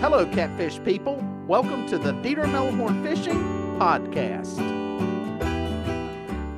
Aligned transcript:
Hello, 0.00 0.26
catfish 0.26 0.78
people. 0.84 1.24
Welcome 1.48 1.86
to 1.88 1.96
the 1.96 2.12
Dieter 2.12 2.44
Melhorn 2.44 3.02
Fishing 3.02 3.42
Podcast. 3.78 4.58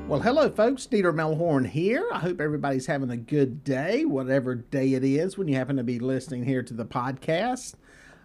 Well, 0.09 0.19
hello, 0.19 0.51
folks. 0.51 0.89
Dieter 0.89 1.15
Melhorn 1.15 1.65
here. 1.65 2.09
I 2.13 2.19
hope 2.19 2.41
everybody's 2.41 2.87
having 2.87 3.11
a 3.11 3.17
good 3.17 3.63
day, 3.63 4.05
whatever 4.05 4.57
day 4.57 4.93
it 4.95 5.05
is 5.05 5.39
when 5.39 5.47
you 5.47 5.55
happen 5.55 5.77
to 5.77 5.85
be 5.85 6.01
listening 6.01 6.47
here 6.47 6.65
to 6.65 6.75
the 6.75 6.85
podcast. 6.85 7.75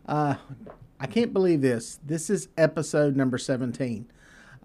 Uh, 0.07 0.33
I 0.99 1.05
can't 1.05 1.31
believe 1.31 1.61
this. 1.61 1.99
This 2.03 2.31
is 2.31 2.47
episode 2.57 3.15
number 3.15 3.37
17. 3.37 4.11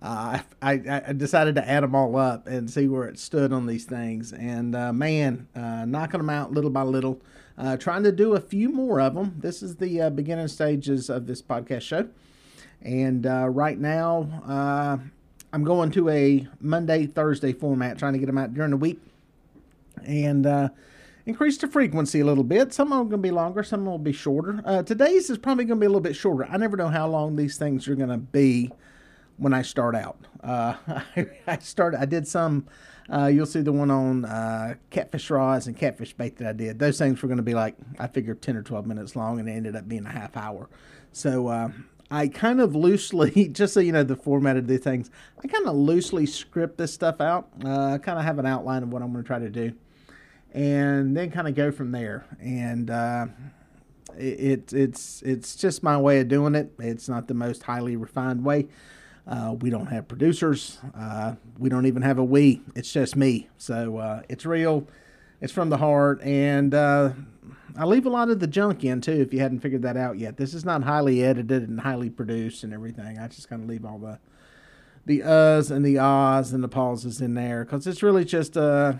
Uh, 0.00 0.38
I, 0.62 1.02
I, 1.06 1.12
decided 1.12 1.56
to 1.56 1.68
add 1.68 1.82
them 1.82 1.94
all 1.94 2.16
up 2.16 2.46
and 2.46 2.70
see 2.70 2.86
where 2.86 3.04
it 3.04 3.18
stood 3.18 3.52
on 3.52 3.66
these 3.66 3.84
things. 3.84 4.32
And 4.32 4.74
uh, 4.74 4.92
man, 4.92 5.48
uh, 5.54 5.84
knocking 5.84 6.20
them 6.20 6.30
out 6.30 6.52
little 6.52 6.70
by 6.70 6.82
little, 6.84 7.20
uh, 7.58 7.76
trying 7.76 8.04
to 8.04 8.12
do 8.12 8.34
a 8.34 8.40
few 8.40 8.70
more 8.70 9.00
of 9.00 9.14
them. 9.14 9.34
This 9.38 9.62
is 9.62 9.76
the 9.76 10.02
uh, 10.02 10.10
beginning 10.10 10.48
stages 10.48 11.10
of 11.10 11.26
this 11.26 11.42
podcast 11.42 11.82
show. 11.82 12.08
And 12.82 13.26
uh, 13.26 13.48
right 13.48 13.78
now, 13.78 15.00
I'm 15.52 15.64
going 15.64 15.90
to 15.92 16.08
a 16.08 16.46
Monday, 16.60 17.06
Thursday 17.06 17.52
format, 17.52 17.98
trying 17.98 18.12
to 18.12 18.18
get 18.18 18.26
them 18.26 18.38
out 18.38 18.54
during 18.54 18.70
the 18.70 18.76
week. 18.76 19.00
And 20.06 20.70
increase 21.26 21.58
the 21.58 21.66
frequency 21.66 22.20
a 22.20 22.24
little 22.24 22.44
bit. 22.44 22.72
Some 22.72 22.92
of 22.92 22.98
them 22.98 23.08
going 23.08 23.22
to 23.22 23.28
be 23.28 23.32
longer, 23.32 23.62
some 23.64 23.84
will 23.84 23.98
be 23.98 24.12
shorter. 24.12 24.62
today's 24.86 25.28
is 25.28 25.38
probably 25.38 25.64
going 25.64 25.78
to 25.78 25.80
be 25.80 25.86
a 25.86 25.90
little 25.90 26.00
bit 26.00 26.14
shorter. 26.14 26.46
I 26.48 26.56
never 26.56 26.76
know 26.76 26.88
how 26.88 27.08
long 27.08 27.34
these 27.34 27.58
things 27.58 27.88
are 27.88 27.96
going 27.96 28.08
to 28.10 28.18
be 28.18 28.70
when 29.38 29.54
I 29.54 29.62
start 29.62 29.94
out. 29.94 30.18
Uh, 30.42 30.74
I, 31.46 31.58
started. 31.58 32.00
I 32.00 32.04
did 32.04 32.28
some. 32.28 32.66
Uh, 33.10 33.26
you'll 33.26 33.46
see 33.46 33.62
the 33.62 33.72
one 33.72 33.90
on 33.90 34.24
uh, 34.26 34.74
catfish 34.90 35.30
rods 35.30 35.66
and 35.66 35.76
catfish 35.76 36.12
bait 36.12 36.36
that 36.36 36.48
I 36.48 36.52
did. 36.52 36.78
Those 36.78 36.98
things 36.98 37.22
were 37.22 37.28
going 37.28 37.38
to 37.38 37.42
be 37.42 37.54
like 37.54 37.76
I 37.98 38.06
figured 38.06 38.42
ten 38.42 38.56
or 38.56 38.62
twelve 38.62 38.86
minutes 38.86 39.16
long, 39.16 39.40
and 39.40 39.48
it 39.48 39.52
ended 39.52 39.76
up 39.76 39.88
being 39.88 40.04
a 40.04 40.10
half 40.10 40.36
hour. 40.36 40.68
So 41.12 41.48
uh, 41.48 41.70
I 42.10 42.28
kind 42.28 42.60
of 42.60 42.74
loosely, 42.74 43.48
just 43.52 43.74
so 43.74 43.80
you 43.80 43.92
know, 43.92 44.02
the 44.02 44.16
format 44.16 44.56
of 44.56 44.66
these 44.66 44.80
things. 44.80 45.10
I 45.42 45.48
kind 45.48 45.66
of 45.66 45.74
loosely 45.74 46.26
script 46.26 46.76
this 46.76 46.92
stuff 46.92 47.20
out. 47.20 47.48
Uh, 47.64 47.94
I 47.94 47.98
kind 47.98 48.18
of 48.18 48.24
have 48.24 48.38
an 48.38 48.46
outline 48.46 48.82
of 48.82 48.92
what 48.92 49.02
I'm 49.02 49.12
going 49.12 49.24
to 49.24 49.26
try 49.26 49.38
to 49.38 49.50
do, 49.50 49.72
and 50.52 51.16
then 51.16 51.30
kind 51.30 51.48
of 51.48 51.54
go 51.54 51.70
from 51.70 51.92
there. 51.92 52.26
And 52.40 52.90
uh, 52.90 53.26
it, 54.16 54.72
it's 54.72 55.22
it's 55.22 55.56
just 55.56 55.82
my 55.82 55.96
way 55.98 56.20
of 56.20 56.28
doing 56.28 56.54
it. 56.54 56.72
It's 56.78 57.08
not 57.08 57.28
the 57.28 57.34
most 57.34 57.62
highly 57.62 57.96
refined 57.96 58.44
way. 58.44 58.68
Uh, 59.28 59.54
we 59.60 59.68
don't 59.68 59.86
have 59.86 60.08
producers. 60.08 60.78
Uh, 60.96 61.34
we 61.58 61.68
don't 61.68 61.84
even 61.84 62.00
have 62.00 62.18
a 62.18 62.24
we. 62.24 62.62
It's 62.74 62.90
just 62.90 63.14
me. 63.14 63.48
So 63.58 63.98
uh, 63.98 64.22
it's 64.28 64.46
real. 64.46 64.86
It's 65.42 65.52
from 65.52 65.68
the 65.68 65.76
heart. 65.76 66.22
And 66.22 66.72
uh, 66.72 67.10
I 67.76 67.84
leave 67.84 68.06
a 68.06 68.10
lot 68.10 68.30
of 68.30 68.40
the 68.40 68.46
junk 68.46 68.84
in 68.84 69.02
too, 69.02 69.12
if 69.12 69.34
you 69.34 69.40
hadn't 69.40 69.60
figured 69.60 69.82
that 69.82 69.98
out 69.98 70.18
yet. 70.18 70.38
This 70.38 70.54
is 70.54 70.64
not 70.64 70.82
highly 70.82 71.22
edited 71.22 71.68
and 71.68 71.80
highly 71.80 72.08
produced 72.08 72.64
and 72.64 72.72
everything. 72.72 73.18
I 73.18 73.28
just 73.28 73.50
kind 73.50 73.62
of 73.62 73.68
leave 73.68 73.84
all 73.84 73.98
the 73.98 74.18
the 75.04 75.20
uhs 75.20 75.70
and 75.70 75.86
the 75.86 75.96
ahs 75.96 76.52
and 76.52 76.62
the 76.62 76.68
pauses 76.68 77.22
in 77.22 77.32
there 77.32 77.64
because 77.64 77.86
it's 77.86 78.02
really 78.02 78.26
just 78.26 78.56
a 78.56 78.98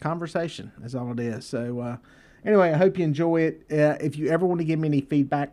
conversation. 0.00 0.72
That's 0.78 0.94
all 0.94 1.12
it 1.12 1.20
is. 1.20 1.44
So 1.44 1.80
uh, 1.80 1.96
anyway, 2.44 2.72
I 2.72 2.76
hope 2.76 2.98
you 2.98 3.04
enjoy 3.04 3.42
it. 3.42 3.66
Uh, 3.70 3.96
if 4.00 4.16
you 4.16 4.28
ever 4.28 4.44
want 4.46 4.60
to 4.60 4.64
give 4.64 4.78
me 4.78 4.88
any 4.88 5.02
feedback, 5.02 5.52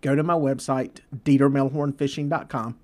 go 0.00 0.16
to 0.16 0.22
my 0.22 0.34
website, 0.34 0.98
dietermelhornfishing.com 1.24 2.76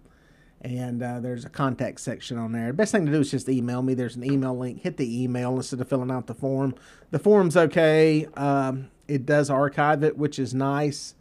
and 0.60 1.02
uh, 1.02 1.20
there's 1.20 1.44
a 1.44 1.48
contact 1.48 2.00
section 2.00 2.36
on 2.36 2.52
there. 2.52 2.68
The 2.68 2.72
best 2.72 2.92
thing 2.92 3.06
to 3.06 3.12
do 3.12 3.20
is 3.20 3.30
just 3.30 3.48
email 3.48 3.82
me. 3.82 3.94
There's 3.94 4.16
an 4.16 4.24
email 4.24 4.56
link. 4.56 4.82
Hit 4.82 4.96
the 4.96 5.22
email 5.22 5.56
instead 5.56 5.80
of 5.80 5.88
filling 5.88 6.10
out 6.10 6.26
the 6.26 6.34
form. 6.34 6.74
The 7.10 7.18
form's 7.18 7.56
okay. 7.56 8.26
Um, 8.34 8.90
it 9.06 9.24
does 9.24 9.50
archive 9.50 10.02
it, 10.02 10.18
which 10.18 10.38
is 10.38 10.54
nice, 10.54 11.14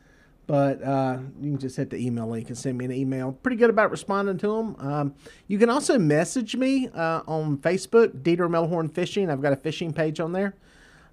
but 0.48 0.82
uh, 0.84 1.20
you 1.40 1.52
can 1.52 1.60
just 1.60 1.78
hit 1.78 1.92
the 1.92 1.98
email 1.98 2.28
link 2.28 2.48
and 2.48 2.58
send 2.58 2.78
me 2.78 2.86
an 2.86 2.92
email. 2.92 3.32
Pretty 3.32 3.58
good 3.58 3.70
about 3.70 3.92
responding 3.92 4.38
to 4.40 4.48
them. 4.48 4.76
Um, 4.80 5.16
you 5.48 5.60
can 5.60 5.70
also 5.70 6.00
message 6.00 6.56
me 6.56 6.90
uh, 6.90 7.22
on 7.28 7.58
Facebook, 7.58 8.24
Dieter 8.24 8.50
Melhorn 8.50 8.92
Fishing. 8.92 9.30
I've 9.30 9.42
got 9.42 9.54
a 9.54 9.58
fishing 9.58 9.94
page 9.94 10.20
on 10.20 10.32
there. 10.32 10.56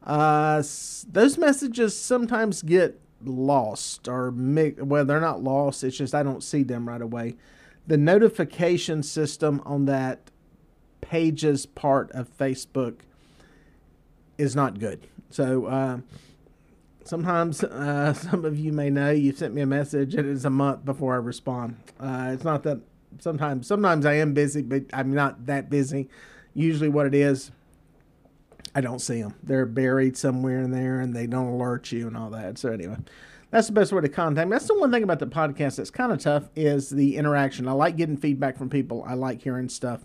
Uh, 0.02 0.56
those 0.56 1.38
messages 1.38 1.98
sometimes 1.98 2.62
get 2.62 3.00
lost 3.22 4.06
or 4.06 4.30
well, 4.30 5.04
they're 5.04 5.20
not 5.20 5.42
lost. 5.42 5.84
It's 5.84 5.96
just 5.96 6.14
I 6.14 6.22
don't 6.22 6.42
see 6.42 6.62
them 6.62 6.88
right 6.88 7.00
away 7.00 7.36
the 7.86 7.96
notification 7.96 9.02
system 9.02 9.62
on 9.64 9.84
that 9.86 10.30
pages 11.00 11.66
part 11.66 12.10
of 12.12 12.34
Facebook 12.36 13.00
is 14.38 14.56
not 14.56 14.78
good. 14.78 15.06
So 15.30 15.66
uh, 15.66 15.98
sometimes 17.04 17.62
uh, 17.62 18.12
some 18.14 18.44
of 18.44 18.58
you 18.58 18.72
may 18.72 18.90
know 18.90 19.10
you 19.10 19.32
sent 19.32 19.54
me 19.54 19.62
a 19.62 19.66
message 19.66 20.14
and 20.14 20.28
it's 20.28 20.44
a 20.44 20.50
month 20.50 20.84
before 20.84 21.14
I 21.14 21.18
respond. 21.18 21.76
Uh, 22.00 22.30
it's 22.32 22.44
not 22.44 22.62
that 22.62 22.80
sometimes 23.18 23.66
sometimes 23.66 24.06
I 24.06 24.14
am 24.14 24.34
busy, 24.34 24.62
but 24.62 24.84
I'm 24.92 25.12
not 25.12 25.46
that 25.46 25.68
busy. 25.68 26.08
Usually, 26.54 26.88
what 26.88 27.06
it 27.06 27.14
is, 27.14 27.50
I 28.76 28.80
don't 28.80 29.00
see 29.00 29.20
them. 29.20 29.34
They're 29.42 29.66
buried 29.66 30.16
somewhere 30.16 30.60
in 30.60 30.70
there, 30.70 31.00
and 31.00 31.14
they 31.14 31.26
don't 31.26 31.48
alert 31.48 31.90
you 31.90 32.06
and 32.06 32.16
all 32.16 32.30
that. 32.30 32.58
So 32.58 32.70
anyway 32.70 32.96
that's 33.54 33.68
the 33.68 33.72
best 33.72 33.92
way 33.92 34.00
to 34.00 34.08
contact 34.08 34.48
me. 34.48 34.54
That's 34.56 34.66
the 34.66 34.76
one 34.76 34.90
thing 34.90 35.04
about 35.04 35.20
the 35.20 35.28
podcast 35.28 35.76
that's 35.76 35.88
kind 35.88 36.10
of 36.10 36.18
tough 36.18 36.48
is 36.56 36.90
the 36.90 37.16
interaction. 37.16 37.68
I 37.68 37.72
like 37.72 37.96
getting 37.96 38.16
feedback 38.16 38.58
from 38.58 38.68
people. 38.68 39.04
I 39.06 39.14
like 39.14 39.40
hearing 39.40 39.68
stuff 39.68 40.00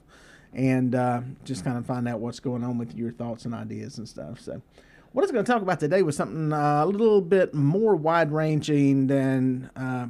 and 0.53 0.93
uh, 0.93 1.21
just 1.45 1.63
kind 1.63 1.75
of 1.75 1.83
find 1.87 2.07
out 2.07 2.19
what's 2.19 2.39
going 2.39 2.63
on 2.63 2.77
with 2.77 2.93
your 2.93 3.11
thoughts 3.11 3.45
and 3.45 3.55
ideas 3.55 3.97
and 3.97 4.07
stuff. 4.07 4.39
So, 4.39 4.61
what 5.13 5.23
I 5.23 5.25
was 5.25 5.31
going 5.31 5.43
to 5.43 5.51
talk 5.51 5.63
about 5.63 5.79
today 5.79 6.03
was 6.03 6.15
something 6.15 6.53
uh, 6.53 6.83
a 6.83 6.85
little 6.85 7.21
bit 7.21 7.55
more 7.55 7.95
wide 7.95 8.31
ranging 8.31 9.07
than 9.07 9.71
uh, 9.75 10.05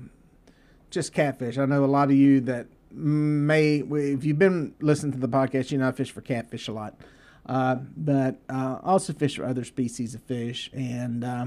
just 0.89 1.13
catfish. 1.13 1.57
I 1.57 1.63
know 1.63 1.85
a 1.85 1.87
lot 1.87 2.09
of 2.09 2.17
you 2.17 2.41
that 2.41 2.67
may, 2.91 3.77
if 3.77 4.25
you've 4.25 4.37
been 4.37 4.75
listening 4.81 5.13
to 5.13 5.17
the 5.17 5.29
podcast, 5.29 5.71
you 5.71 5.77
know 5.77 5.87
I 5.87 5.93
fish 5.93 6.11
for 6.11 6.19
catfish 6.19 6.67
a 6.67 6.73
lot. 6.73 6.99
Uh, 7.45 7.75
but 7.95 8.41
uh, 8.49 8.79
also 8.83 9.13
fish 9.13 9.37
for 9.37 9.45
other 9.45 9.63
species 9.63 10.13
of 10.13 10.21
fish. 10.23 10.69
And 10.73 11.23
uh, 11.23 11.45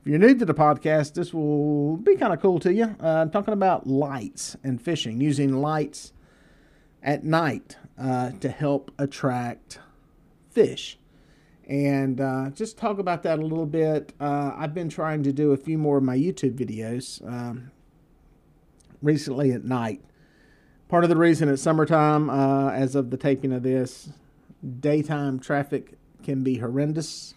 if 0.00 0.06
you're 0.06 0.18
new 0.18 0.34
to 0.34 0.46
the 0.46 0.54
podcast, 0.54 1.12
this 1.12 1.34
will 1.34 1.98
be 1.98 2.16
kind 2.16 2.32
of 2.32 2.40
cool 2.40 2.58
to 2.60 2.72
you. 2.72 2.96
Uh, 3.02 3.06
I'm 3.06 3.30
talking 3.30 3.52
about 3.52 3.86
lights 3.86 4.56
and 4.64 4.80
fishing, 4.80 5.20
using 5.20 5.60
lights 5.60 6.14
at 7.02 7.22
night 7.22 7.76
uh, 7.98 8.30
to 8.40 8.48
help 8.48 8.90
attract 8.98 9.78
fish. 10.50 10.98
And 11.68 12.18
uh, 12.18 12.48
just 12.50 12.78
talk 12.78 12.98
about 12.98 13.22
that 13.24 13.40
a 13.40 13.42
little 13.42 13.66
bit. 13.66 14.14
Uh, 14.18 14.52
I've 14.56 14.72
been 14.72 14.88
trying 14.88 15.22
to 15.24 15.32
do 15.32 15.52
a 15.52 15.56
few 15.58 15.76
more 15.76 15.98
of 15.98 16.02
my 16.02 16.16
YouTube 16.16 16.54
videos 16.54 17.22
um, 17.30 17.70
recently 19.02 19.52
at 19.52 19.64
night. 19.64 20.00
Part 20.88 21.04
of 21.04 21.10
the 21.10 21.16
reason 21.16 21.50
it's 21.50 21.60
summertime, 21.60 22.30
uh, 22.30 22.70
as 22.70 22.94
of 22.94 23.10
the 23.10 23.18
taping 23.18 23.52
of 23.52 23.62
this, 23.62 24.08
daytime 24.80 25.38
traffic 25.38 25.92
can 26.22 26.42
be 26.42 26.56
horrendous 26.56 27.34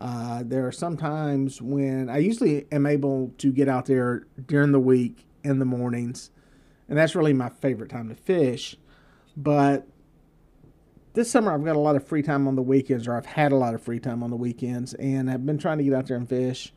uh, 0.00 0.42
there 0.44 0.66
are 0.66 0.72
some 0.72 0.96
times 0.96 1.60
when 1.60 2.08
I 2.08 2.18
usually 2.18 2.66
am 2.72 2.86
able 2.86 3.32
to 3.38 3.52
get 3.52 3.68
out 3.68 3.86
there 3.86 4.26
during 4.46 4.72
the 4.72 4.80
week 4.80 5.26
in 5.44 5.58
the 5.58 5.64
mornings, 5.64 6.30
and 6.88 6.96
that's 6.96 7.14
really 7.14 7.34
my 7.34 7.50
favorite 7.50 7.90
time 7.90 8.08
to 8.08 8.14
fish. 8.14 8.76
But 9.36 9.86
this 11.12 11.30
summer 11.30 11.52
I've 11.52 11.64
got 11.64 11.76
a 11.76 11.80
lot 11.80 11.96
of 11.96 12.06
free 12.06 12.22
time 12.22 12.48
on 12.48 12.56
the 12.56 12.62
weekends, 12.62 13.06
or 13.06 13.14
I've 13.14 13.26
had 13.26 13.52
a 13.52 13.56
lot 13.56 13.74
of 13.74 13.82
free 13.82 14.00
time 14.00 14.22
on 14.22 14.30
the 14.30 14.36
weekends, 14.36 14.94
and 14.94 15.30
I've 15.30 15.44
been 15.44 15.58
trying 15.58 15.78
to 15.78 15.84
get 15.84 15.92
out 15.92 16.06
there 16.06 16.16
and 16.16 16.28
fish. 16.28 16.72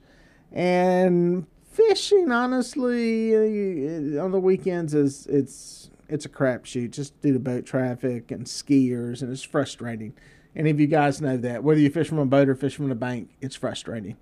And 0.51 1.47
fishing, 1.71 2.31
honestly, 2.31 3.35
uh, 3.35 4.23
on 4.23 4.31
the 4.31 4.39
weekends 4.39 4.93
is 4.93 5.27
it's 5.27 5.89
it's 6.09 6.25
a 6.25 6.29
crapshoot 6.29 6.91
just 6.91 7.19
due 7.21 7.33
to 7.33 7.39
boat 7.39 7.65
traffic 7.65 8.31
and 8.31 8.45
skiers, 8.45 9.21
and 9.21 9.31
it's 9.31 9.43
frustrating. 9.43 10.13
Any 10.55 10.69
of 10.69 10.79
you 10.79 10.87
guys 10.87 11.21
know 11.21 11.37
that. 11.37 11.63
Whether 11.63 11.79
you 11.79 11.89
fish 11.89 12.07
from 12.07 12.19
a 12.19 12.25
boat 12.25 12.49
or 12.49 12.55
fish 12.55 12.75
from 12.75 12.91
a 12.91 12.95
bank, 12.95 13.29
it's 13.41 13.55
frustrating. 13.55 14.17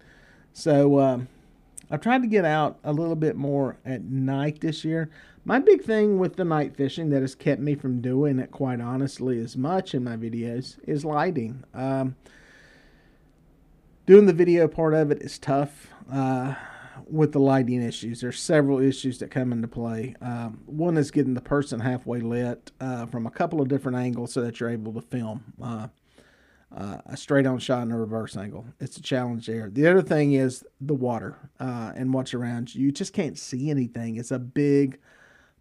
So 0.54 1.00
um, 1.00 1.28
I've 1.90 2.02
tried 2.02 2.22
to 2.22 2.28
get 2.28 2.46
out 2.46 2.80
a 2.84 2.94
little 2.94 3.16
bit 3.16 3.36
more 3.36 3.78
at 3.86 4.04
night 4.04 4.62
this 4.62 4.86
year. 4.86 5.10
My 5.44 5.60
big 5.60 5.84
thing 5.84 6.20
with 6.20 6.36
the 6.36 6.46
night 6.46 6.76
fishing 6.76 7.10
that 7.10 7.22
has 7.22 7.36
kept 7.36 7.62
me 7.62 7.76
from 7.76 8.00
doing 8.00 8.40
it, 8.40 8.52
quite 8.52 8.80
honestly, 8.80 9.40
as 9.40 9.58
much 9.58 9.94
in 9.94 10.04
my 10.04 10.16
videos 10.16 10.78
is 10.88 11.04
lighting. 11.04 11.64
Um, 11.74 12.16
doing 14.06 14.26
the 14.26 14.34
video 14.34 14.68
part 14.68 14.94
of 14.94 15.12
it 15.12 15.22
is 15.22 15.40
tough 15.40 15.88
uh, 16.12 16.54
with 17.10 17.32
the 17.34 17.40
lighting 17.40 17.82
issues. 17.82 18.22
There's 18.22 18.40
several 18.40 18.80
issues 18.80 19.20
that 19.20 19.32
come 19.32 19.52
into 19.52 19.68
play. 19.68 20.16
Um, 20.22 20.62
one 20.68 20.96
is 20.96 21.12
getting 21.12 21.34
the 21.34 21.42
person 21.42 21.80
halfway 21.80 22.20
lit 22.22 22.72
uh, 22.80 23.08
from 23.08 23.26
a 23.26 23.32
couple 23.32 23.62
of 23.62 23.68
different 23.68 23.98
angles 23.98 24.32
so 24.32 24.42
that 24.42 24.60
you're 24.60 24.70
able 24.70 24.94
to 24.94 25.02
film. 25.02 25.54
Uh, 25.62 25.88
uh, 26.76 26.98
a 27.06 27.18
straight 27.18 27.46
on 27.46 27.60
shot 27.60 27.84
and 27.84 27.92
a 27.92 27.96
reverse 27.96 28.38
angle. 28.38 28.66
It's 28.80 28.98
a 28.98 29.02
challenge 29.02 29.48
there. 29.48 29.70
The 29.70 29.88
other 29.88 30.02
thing 30.02 30.34
is 30.34 30.64
the 30.80 30.94
water 30.94 31.38
uh, 31.60 31.92
and 31.96 32.14
what's 32.14 32.34
around 32.34 32.74
you. 32.74 32.86
You 32.86 32.92
just 32.92 33.14
can't 33.14 33.38
see 33.38 33.70
anything. 33.70 34.16
It's 34.16 34.32
a 34.32 34.40
big, 34.40 35.00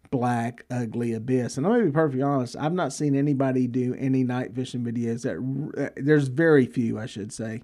black, 0.09 0.65
ugly 0.71 1.13
abyss. 1.13 1.57
And 1.57 1.65
I'm 1.65 1.73
going 1.73 1.85
to 1.85 1.91
be 1.91 1.93
perfectly 1.93 2.21
honest, 2.21 2.55
I've 2.57 2.73
not 2.73 2.93
seen 2.93 3.15
anybody 3.15 3.67
do 3.67 3.93
any 3.95 4.23
night 4.23 4.55
fishing 4.55 4.83
videos 4.83 5.23
that, 5.23 5.83
uh, 5.83 5.89
there's 5.97 6.27
very 6.27 6.65
few, 6.65 6.97
I 6.97 7.05
should 7.05 7.33
say, 7.33 7.63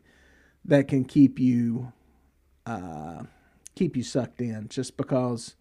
that 0.66 0.88
can 0.88 1.06
keep 1.06 1.40
you 1.40 1.94
uh, 2.66 3.24
keep 3.76 3.96
you 3.96 4.04
sucked 4.04 4.42
in 4.42 4.68
just 4.68 4.98
because 4.98 5.56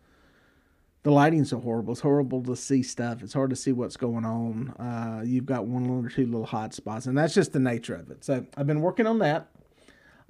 the 1.07 1.13
lighting's 1.13 1.51
so 1.51 1.61
horrible. 1.61 1.93
It's 1.93 2.01
horrible 2.01 2.43
to 2.43 2.57
see 2.57 2.83
stuff. 2.83 3.23
It's 3.23 3.33
hard 3.33 3.51
to 3.51 3.57
see 3.57 3.71
what's 3.71 3.97
going 3.97 4.25
on. 4.25 4.71
Uh, 4.71 5.23
you've 5.25 5.47
got 5.47 5.65
one 5.65 5.89
or 5.89 6.09
two 6.09 6.27
little 6.27 6.45
hot 6.45 6.75
spots, 6.75 7.07
and 7.07 7.17
that's 7.17 7.33
just 7.33 7.53
the 7.53 7.61
nature 7.61 7.95
of 7.95 8.11
it. 8.11 8.25
So 8.25 8.45
I've 8.57 8.67
been 8.67 8.81
working 8.81 9.07
on 9.07 9.21
that. 9.21 9.47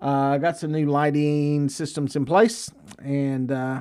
Uh, 0.02 0.34
I 0.34 0.38
got 0.38 0.58
some 0.58 0.72
new 0.72 0.84
lighting 0.84 1.70
systems 1.70 2.14
in 2.14 2.26
place, 2.26 2.70
and 3.02 3.50
uh, 3.50 3.80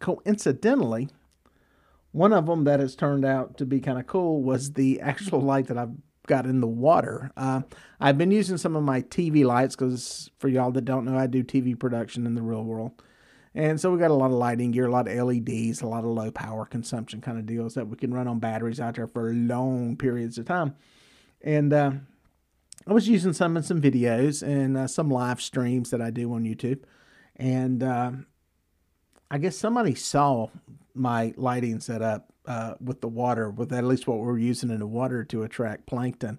coincidentally, 0.00 1.10
one 2.10 2.32
of 2.32 2.46
them 2.46 2.64
that 2.64 2.80
has 2.80 2.96
turned 2.96 3.24
out 3.24 3.56
to 3.58 3.64
be 3.64 3.78
kind 3.78 4.00
of 4.00 4.08
cool 4.08 4.42
was 4.42 4.72
the 4.72 5.00
actual 5.00 5.40
light 5.40 5.68
that 5.68 5.78
I've 5.78 5.94
got 6.26 6.44
in 6.44 6.60
the 6.60 6.66
water. 6.66 7.30
Uh, 7.36 7.60
I've 8.00 8.18
been 8.18 8.32
using 8.32 8.56
some 8.56 8.74
of 8.74 8.82
my 8.82 9.02
TV 9.02 9.44
lights 9.44 9.76
because, 9.76 10.28
for 10.40 10.48
y'all 10.48 10.72
that 10.72 10.86
don't 10.86 11.04
know, 11.04 11.16
I 11.16 11.28
do 11.28 11.44
TV 11.44 11.78
production 11.78 12.26
in 12.26 12.34
the 12.34 12.42
real 12.42 12.64
world. 12.64 13.00
And 13.56 13.80
so 13.80 13.90
we 13.90 13.98
got 13.98 14.10
a 14.10 14.14
lot 14.14 14.26
of 14.26 14.32
lighting 14.32 14.70
gear, 14.70 14.84
a 14.84 14.90
lot 14.90 15.08
of 15.08 15.16
LEDs, 15.16 15.80
a 15.80 15.86
lot 15.86 16.04
of 16.04 16.10
low 16.10 16.30
power 16.30 16.66
consumption 16.66 17.22
kind 17.22 17.38
of 17.38 17.46
deals 17.46 17.72
that 17.72 17.88
we 17.88 17.96
can 17.96 18.12
run 18.12 18.28
on 18.28 18.38
batteries 18.38 18.80
out 18.80 18.96
there 18.96 19.06
for 19.06 19.32
long 19.32 19.96
periods 19.96 20.36
of 20.36 20.44
time. 20.44 20.76
And 21.40 21.72
uh, 21.72 21.92
I 22.86 22.92
was 22.92 23.08
using 23.08 23.32
some 23.32 23.56
in 23.56 23.62
some 23.62 23.80
videos 23.80 24.46
and 24.46 24.76
uh, 24.76 24.86
some 24.86 25.10
live 25.10 25.40
streams 25.40 25.88
that 25.88 26.02
I 26.02 26.10
do 26.10 26.34
on 26.34 26.44
YouTube. 26.44 26.80
And 27.36 27.82
uh, 27.82 28.10
I 29.30 29.38
guess 29.38 29.56
somebody 29.56 29.94
saw 29.94 30.48
my 30.92 31.32
lighting 31.38 31.80
setup 31.80 32.30
uh, 32.44 32.74
with 32.78 33.00
the 33.00 33.08
water, 33.08 33.48
with 33.48 33.72
at 33.72 33.84
least 33.84 34.06
what 34.06 34.18
we're 34.18 34.36
using 34.36 34.68
in 34.68 34.80
the 34.80 34.86
water 34.86 35.24
to 35.24 35.44
attract 35.44 35.86
plankton. 35.86 36.38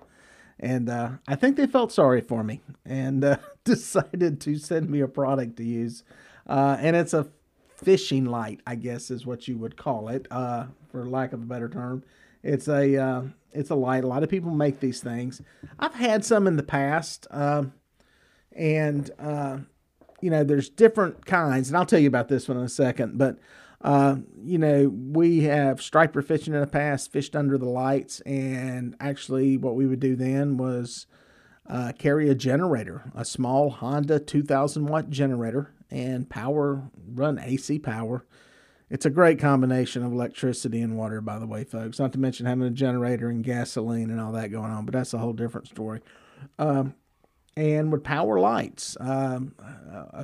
And 0.59 0.87
uh, 0.87 1.13
I 1.27 1.33
think 1.33 1.57
they 1.57 1.65
felt 1.65 1.91
sorry 1.91 2.21
for 2.21 2.43
me 2.43 2.61
and 2.85 3.25
uh, 3.25 3.37
decided 3.63 4.39
to 4.41 4.57
send 4.59 4.91
me 4.91 5.01
a 5.01 5.07
product 5.07 5.57
to 5.57 5.63
use 5.63 6.03
uh, 6.47 6.77
and 6.79 6.95
it's 6.95 7.13
a 7.13 7.27
fishing 7.75 8.25
light, 8.25 8.61
I 8.65 8.75
guess 8.75 9.11
is 9.11 9.25
what 9.25 9.47
you 9.47 9.57
would 9.57 9.77
call 9.77 10.09
it, 10.09 10.27
uh, 10.31 10.65
for 10.89 11.05
lack 11.05 11.33
of 11.33 11.41
a 11.41 11.45
better 11.45 11.69
term. 11.69 12.03
It's 12.43 12.67
a 12.67 12.97
uh, 12.97 13.21
it's 13.51 13.69
a 13.69 13.75
light. 13.75 14.03
A 14.03 14.07
lot 14.07 14.23
of 14.23 14.29
people 14.29 14.51
make 14.51 14.79
these 14.79 15.01
things. 15.01 15.41
I've 15.79 15.95
had 15.95 16.23
some 16.23 16.47
in 16.47 16.55
the 16.55 16.63
past, 16.63 17.27
um, 17.31 17.73
and 18.53 19.09
uh, 19.19 19.59
you 20.21 20.29
know, 20.29 20.43
there's 20.43 20.69
different 20.69 21.25
kinds, 21.25 21.67
and 21.67 21.77
I'll 21.77 21.85
tell 21.85 21.99
you 21.99 22.07
about 22.07 22.27
this 22.27 22.47
one 22.47 22.57
in 22.57 22.63
a 22.63 22.69
second. 22.69 23.17
But 23.17 23.37
uh, 23.81 24.17
you 24.41 24.57
know, 24.57 24.89
we 24.89 25.41
have 25.41 25.81
striper 25.81 26.21
fishing 26.21 26.53
in 26.53 26.61
the 26.61 26.67
past, 26.67 27.11
fished 27.11 27.35
under 27.35 27.57
the 27.57 27.69
lights, 27.69 28.21
and 28.21 28.95
actually, 28.99 29.57
what 29.57 29.75
we 29.75 29.85
would 29.85 29.99
do 29.99 30.15
then 30.15 30.57
was 30.57 31.05
uh, 31.69 31.91
carry 31.97 32.29
a 32.29 32.35
generator, 32.35 33.11
a 33.15 33.25
small 33.25 33.69
Honda 33.69 34.19
2000 34.19 34.85
watt 34.85 35.09
generator, 35.09 35.73
and 35.89 36.29
power, 36.29 36.89
run 37.13 37.39
AC 37.39 37.79
power. 37.79 38.25
It's 38.89 39.05
a 39.05 39.09
great 39.09 39.39
combination 39.39 40.03
of 40.03 40.13
electricity 40.13 40.81
and 40.81 40.97
water, 40.97 41.19
by 41.19 41.39
the 41.39 41.47
way, 41.47 41.65
folks. 41.65 41.99
Not 41.99 42.13
to 42.13 42.19
mention 42.19 42.45
having 42.45 42.65
a 42.65 42.71
generator 42.71 43.29
and 43.29 43.43
gasoline 43.43 44.09
and 44.09 44.21
all 44.21 44.31
that 44.31 44.51
going 44.51 44.71
on, 44.71 44.85
but 44.85 44.93
that's 44.93 45.13
a 45.13 45.17
whole 45.17 45.33
different 45.33 45.67
story. 45.67 45.99
Um, 46.57 46.95
and 47.57 47.91
with 47.91 48.03
power 48.03 48.39
lights, 48.39 48.95
um, 48.99 49.55
uh, 49.59 50.23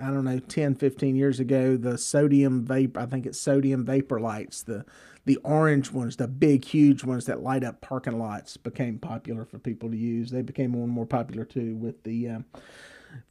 I 0.00 0.10
don't 0.10 0.24
know, 0.24 0.38
10, 0.38 0.76
15 0.76 1.16
years 1.16 1.40
ago, 1.40 1.76
the 1.76 1.98
sodium 1.98 2.64
vapor, 2.64 3.00
I 3.00 3.06
think 3.06 3.26
it's 3.26 3.40
sodium 3.40 3.84
vapor 3.84 4.20
lights, 4.20 4.62
the 4.62 4.84
the 5.24 5.36
orange 5.44 5.92
ones, 5.92 6.16
the 6.16 6.26
big, 6.26 6.64
huge 6.64 7.04
ones 7.04 7.26
that 7.26 7.42
light 7.42 7.62
up 7.62 7.82
parking 7.82 8.18
lots, 8.18 8.56
became 8.56 8.98
popular 8.98 9.44
for 9.44 9.58
people 9.58 9.90
to 9.90 9.96
use. 9.96 10.30
They 10.30 10.40
became 10.40 10.70
more 10.70 10.84
and 10.84 10.92
more 10.92 11.04
popular 11.04 11.44
too 11.44 11.76
with 11.76 12.02
the 12.04 12.28
uh, 12.28 12.38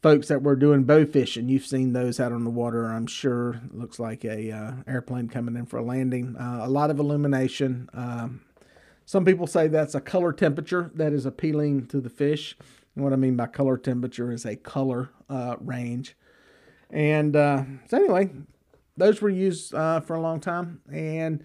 folks 0.02 0.28
that 0.28 0.42
were 0.42 0.56
doing 0.56 0.84
bow 0.84 1.06
fishing. 1.06 1.50
You've 1.50 1.66
seen 1.66 1.94
those 1.94 2.20
out 2.20 2.32
on 2.32 2.44
the 2.44 2.50
water, 2.50 2.86
I'm 2.86 3.08
sure. 3.08 3.62
looks 3.72 4.00
like 4.00 4.24
a 4.24 4.52
uh, 4.52 4.72
airplane 4.88 5.28
coming 5.28 5.56
in 5.56 5.66
for 5.66 5.78
a 5.78 5.84
landing. 5.84 6.36
Uh, 6.38 6.62
a 6.64 6.70
lot 6.70 6.90
of 6.90 7.00
illumination. 7.00 7.90
Um, 7.94 8.42
some 9.06 9.24
people 9.24 9.48
say 9.48 9.68
that's 9.68 9.96
a 9.96 10.02
color 10.02 10.34
temperature 10.34 10.92
that 10.96 11.14
is 11.14 11.26
appealing 11.26 11.88
to 11.88 12.02
the 12.02 12.10
fish. 12.10 12.58
And 12.96 13.04
what 13.04 13.14
I 13.14 13.16
mean 13.16 13.36
by 13.36 13.48
color 13.48 13.78
temperature 13.78 14.32
is 14.32 14.46
a 14.46 14.56
color 14.56 15.10
uh, 15.30 15.56
range. 15.62 16.16
And 16.90 17.36
uh, 17.36 17.64
so, 17.88 17.98
anyway, 17.98 18.30
those 18.98 19.22
were 19.22 19.30
used 19.30 19.74
uh, 19.74 20.02
for 20.02 20.16
a 20.16 20.22
long 20.22 20.40
time. 20.40 20.82
And 20.92 21.44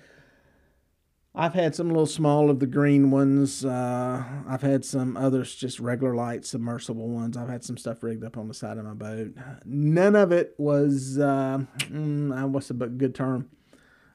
I've 1.35 1.55
had 1.55 1.75
some 1.75 1.89
little 1.89 2.07
small 2.07 2.51
of 2.51 2.59
the 2.59 2.67
green 2.67 3.11
ones. 3.11 3.65
Uh, 3.65 4.23
I've 4.47 4.61
had 4.61 4.85
some 4.85 5.17
others, 5.17 5.55
just 5.55 5.81
regular 5.81 6.15
light 6.15 6.45
submersible 6.45 7.09
ones. 7.09 7.39
I've 7.39 7.49
had 7.49 7.65
some 7.65 7.79
stuff 7.79 8.03
rigged 8.03 8.23
up 8.23 8.37
on 8.37 8.49
the 8.49 8.55
side 8.55 8.77
of 8.77 8.85
my 8.85 8.93
boat. 8.93 9.35
None 9.65 10.15
of 10.15 10.31
it 10.31 10.55
was, 10.59 11.19
uh, 11.19 11.65
mm, 11.79 12.49
what's 12.51 12.69
a 12.69 12.75
good 12.75 13.15
term? 13.15 13.49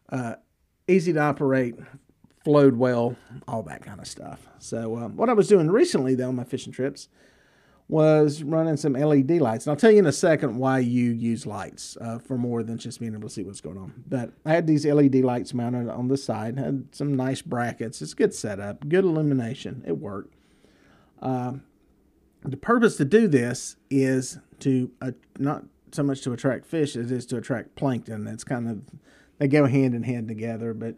Uh, 0.09 0.35
easy 0.87 1.11
to 1.11 1.19
operate, 1.19 1.75
flowed 2.43 2.77
well, 2.77 3.15
all 3.47 3.63
that 3.63 3.83
kind 3.83 3.99
of 3.99 4.07
stuff. 4.07 4.47
So, 4.59 4.97
um, 4.97 5.17
what 5.17 5.29
I 5.29 5.33
was 5.33 5.47
doing 5.47 5.71
recently, 5.71 6.13
though, 6.13 6.29
on 6.29 6.35
my 6.35 6.43
fishing 6.43 6.71
trips, 6.71 7.09
was 7.89 8.43
running 8.43 8.75
some 8.75 8.93
LED 8.93 9.31
lights. 9.39 9.65
And 9.65 9.71
I'll 9.71 9.77
tell 9.77 9.91
you 9.91 9.99
in 9.99 10.05
a 10.05 10.11
second 10.11 10.57
why 10.57 10.79
you 10.79 11.11
use 11.11 11.45
lights 11.45 11.97
uh, 12.01 12.19
for 12.19 12.37
more 12.37 12.61
than 12.61 12.77
just 12.77 12.99
being 12.99 13.13
able 13.13 13.29
to 13.29 13.33
see 13.33 13.43
what's 13.43 13.61
going 13.61 13.77
on. 13.77 14.03
But 14.07 14.33
I 14.45 14.53
had 14.53 14.67
these 14.67 14.85
LED 14.85 15.15
lights 15.15 15.53
mounted 15.53 15.89
on 15.89 16.09
the 16.09 16.17
side, 16.17 16.57
had 16.57 16.87
some 16.91 17.15
nice 17.15 17.41
brackets. 17.41 18.01
It's 18.01 18.13
good 18.13 18.33
setup, 18.33 18.89
good 18.89 19.05
illumination. 19.05 19.83
It 19.87 19.97
worked. 19.97 20.33
Uh, 21.21 21.53
the 22.43 22.57
purpose 22.57 22.97
to 22.97 23.05
do 23.05 23.27
this 23.27 23.77
is 23.89 24.39
to 24.59 24.91
uh, 25.01 25.11
not 25.39 25.63
so 25.91 26.03
much 26.03 26.21
to 26.21 26.33
attract 26.33 26.65
fish 26.65 26.95
as 26.95 27.11
it 27.11 27.15
is 27.15 27.25
to 27.27 27.37
attract 27.37 27.75
plankton. 27.75 28.27
It's 28.27 28.43
kind 28.43 28.69
of 28.69 28.81
they 29.37 29.47
go 29.47 29.65
hand 29.65 29.95
in 29.95 30.03
hand 30.03 30.27
together, 30.27 30.73
but 30.73 30.95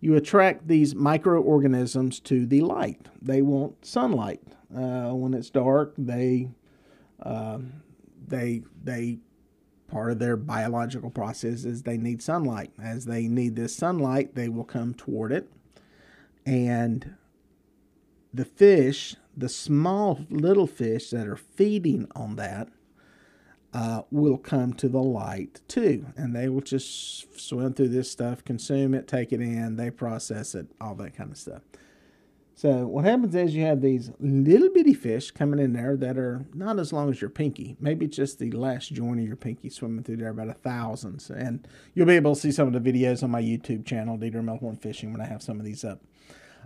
you 0.00 0.14
attract 0.16 0.68
these 0.68 0.94
microorganisms 0.94 2.20
to 2.20 2.46
the 2.46 2.62
light. 2.62 3.08
They 3.22 3.42
want 3.42 3.84
sunlight. 3.84 4.42
Uh, 4.74 5.14
when 5.14 5.34
it's 5.34 5.50
dark, 5.50 5.94
they 5.96 6.48
uh, 7.22 7.58
they 8.26 8.62
they 8.82 9.18
part 9.88 10.10
of 10.10 10.18
their 10.18 10.36
biological 10.36 11.10
process 11.10 11.64
is 11.64 11.82
they 11.82 11.96
need 11.96 12.20
sunlight. 12.22 12.72
As 12.82 13.04
they 13.04 13.28
need 13.28 13.56
this 13.56 13.74
sunlight, 13.74 14.34
they 14.34 14.48
will 14.48 14.64
come 14.64 14.94
toward 14.94 15.32
it, 15.32 15.48
and 16.44 17.14
the 18.34 18.44
fish, 18.44 19.16
the 19.36 19.48
small 19.48 20.26
little 20.28 20.66
fish 20.66 21.10
that 21.10 21.26
are 21.26 21.36
feeding 21.36 22.08
on 22.14 22.36
that, 22.36 22.68
uh, 23.72 24.02
will 24.10 24.38
come 24.38 24.72
to 24.74 24.88
the 24.88 25.02
light 25.02 25.60
too. 25.68 26.06
And 26.16 26.34
they 26.34 26.48
will 26.48 26.60
just 26.60 27.38
swim 27.38 27.74
through 27.74 27.88
this 27.88 28.10
stuff, 28.10 28.44
consume 28.44 28.94
it, 28.94 29.06
take 29.06 29.32
it 29.32 29.40
in, 29.40 29.76
they 29.76 29.90
process 29.90 30.54
it, 30.54 30.66
all 30.80 30.94
that 30.96 31.14
kind 31.14 31.30
of 31.30 31.36
stuff. 31.36 31.62
So 32.58 32.86
what 32.86 33.04
happens 33.04 33.34
is 33.34 33.54
you 33.54 33.66
have 33.66 33.82
these 33.82 34.10
little 34.18 34.70
bitty 34.70 34.94
fish 34.94 35.30
coming 35.30 35.60
in 35.60 35.74
there 35.74 35.94
that 35.94 36.16
are 36.16 36.46
not 36.54 36.78
as 36.78 36.90
long 36.90 37.10
as 37.10 37.20
your 37.20 37.28
pinky, 37.28 37.76
maybe 37.78 38.06
it's 38.06 38.16
just 38.16 38.38
the 38.38 38.50
last 38.50 38.90
joint 38.94 39.20
of 39.20 39.26
your 39.26 39.36
pinky 39.36 39.68
swimming 39.68 40.04
through 40.04 40.16
there, 40.16 40.30
about 40.30 40.48
a 40.48 40.54
thousand. 40.54 41.22
And 41.36 41.68
you'll 41.92 42.06
be 42.06 42.16
able 42.16 42.34
to 42.34 42.40
see 42.40 42.50
some 42.50 42.66
of 42.66 42.72
the 42.72 42.92
videos 42.92 43.22
on 43.22 43.30
my 43.30 43.42
YouTube 43.42 43.84
channel, 43.84 44.16
Dieter 44.16 44.36
Melhorn 44.36 44.80
Fishing, 44.80 45.12
when 45.12 45.20
I 45.20 45.26
have 45.26 45.42
some 45.42 45.60
of 45.60 45.66
these 45.66 45.84
up. 45.84 46.00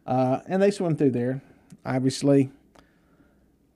Uh, 0.06 0.38
and 0.47 0.62
they 0.62 0.70
swim 0.70 0.94
through 0.94 1.11
there. 1.11 1.42
Obviously, 1.85 2.52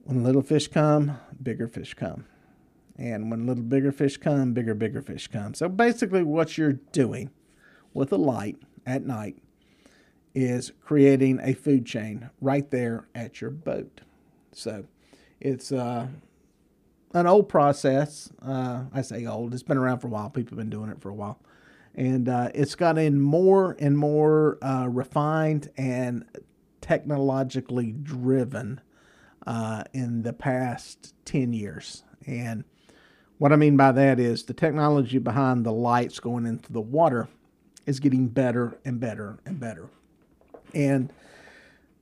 when 0.05 0.23
little 0.23 0.41
fish 0.41 0.69
come, 0.69 1.19
bigger 1.43 1.67
fish 1.67 1.95
come. 1.95 2.27
And 2.97 3.29
when 3.29 3.45
little 3.45 3.61
bigger 3.61 3.91
fish 3.91 4.15
come, 4.15 4.53
bigger, 4.53 4.73
bigger 4.73 5.01
fish 5.01 5.27
come. 5.27 5.53
So 5.53 5.67
basically, 5.67 6.23
what 6.23 6.57
you're 6.57 6.79
doing 6.93 7.31
with 7.93 8.13
a 8.13 8.17
light 8.17 8.55
at 8.85 9.05
night 9.05 9.35
is 10.35 10.73
creating 10.83 11.39
a 11.41 11.53
food 11.53 11.85
chain 11.85 12.29
right 12.41 12.69
there 12.69 13.07
at 13.15 13.39
your 13.41 13.49
boat. 13.49 14.01
So 14.51 14.85
it's 15.39 15.71
uh, 15.71 16.07
an 17.13 17.25
old 17.25 17.47
process. 17.47 18.29
Uh, 18.45 18.83
I 18.93 19.01
say 19.01 19.25
old, 19.25 19.53
it's 19.53 19.63
been 19.63 19.77
around 19.77 19.99
for 19.99 20.07
a 20.07 20.11
while. 20.11 20.29
People 20.29 20.51
have 20.51 20.57
been 20.57 20.69
doing 20.69 20.89
it 20.89 21.01
for 21.01 21.09
a 21.09 21.13
while. 21.15 21.39
And 21.95 22.27
uh, 22.27 22.49
it's 22.53 22.75
gotten 22.75 23.21
more 23.21 23.77
and 23.79 23.97
more 23.97 24.57
uh, 24.61 24.87
refined 24.87 25.71
and 25.77 26.25
technologically 26.81 27.93
driven 27.93 28.81
uh, 29.47 29.85
in 29.93 30.23
the 30.23 30.33
past 30.33 31.15
10 31.23 31.53
years. 31.53 32.03
And 32.27 32.65
what 33.37 33.53
I 33.53 33.55
mean 33.55 33.77
by 33.77 33.93
that 33.93 34.19
is 34.19 34.43
the 34.43 34.53
technology 34.53 35.17
behind 35.17 35.65
the 35.65 35.71
lights 35.71 36.19
going 36.19 36.45
into 36.45 36.73
the 36.73 36.81
water 36.81 37.29
is 37.85 37.99
getting 37.99 38.27
better 38.27 38.77
and 38.83 38.99
better 38.99 39.39
and 39.45 39.59
better. 39.59 39.89
And 40.75 41.11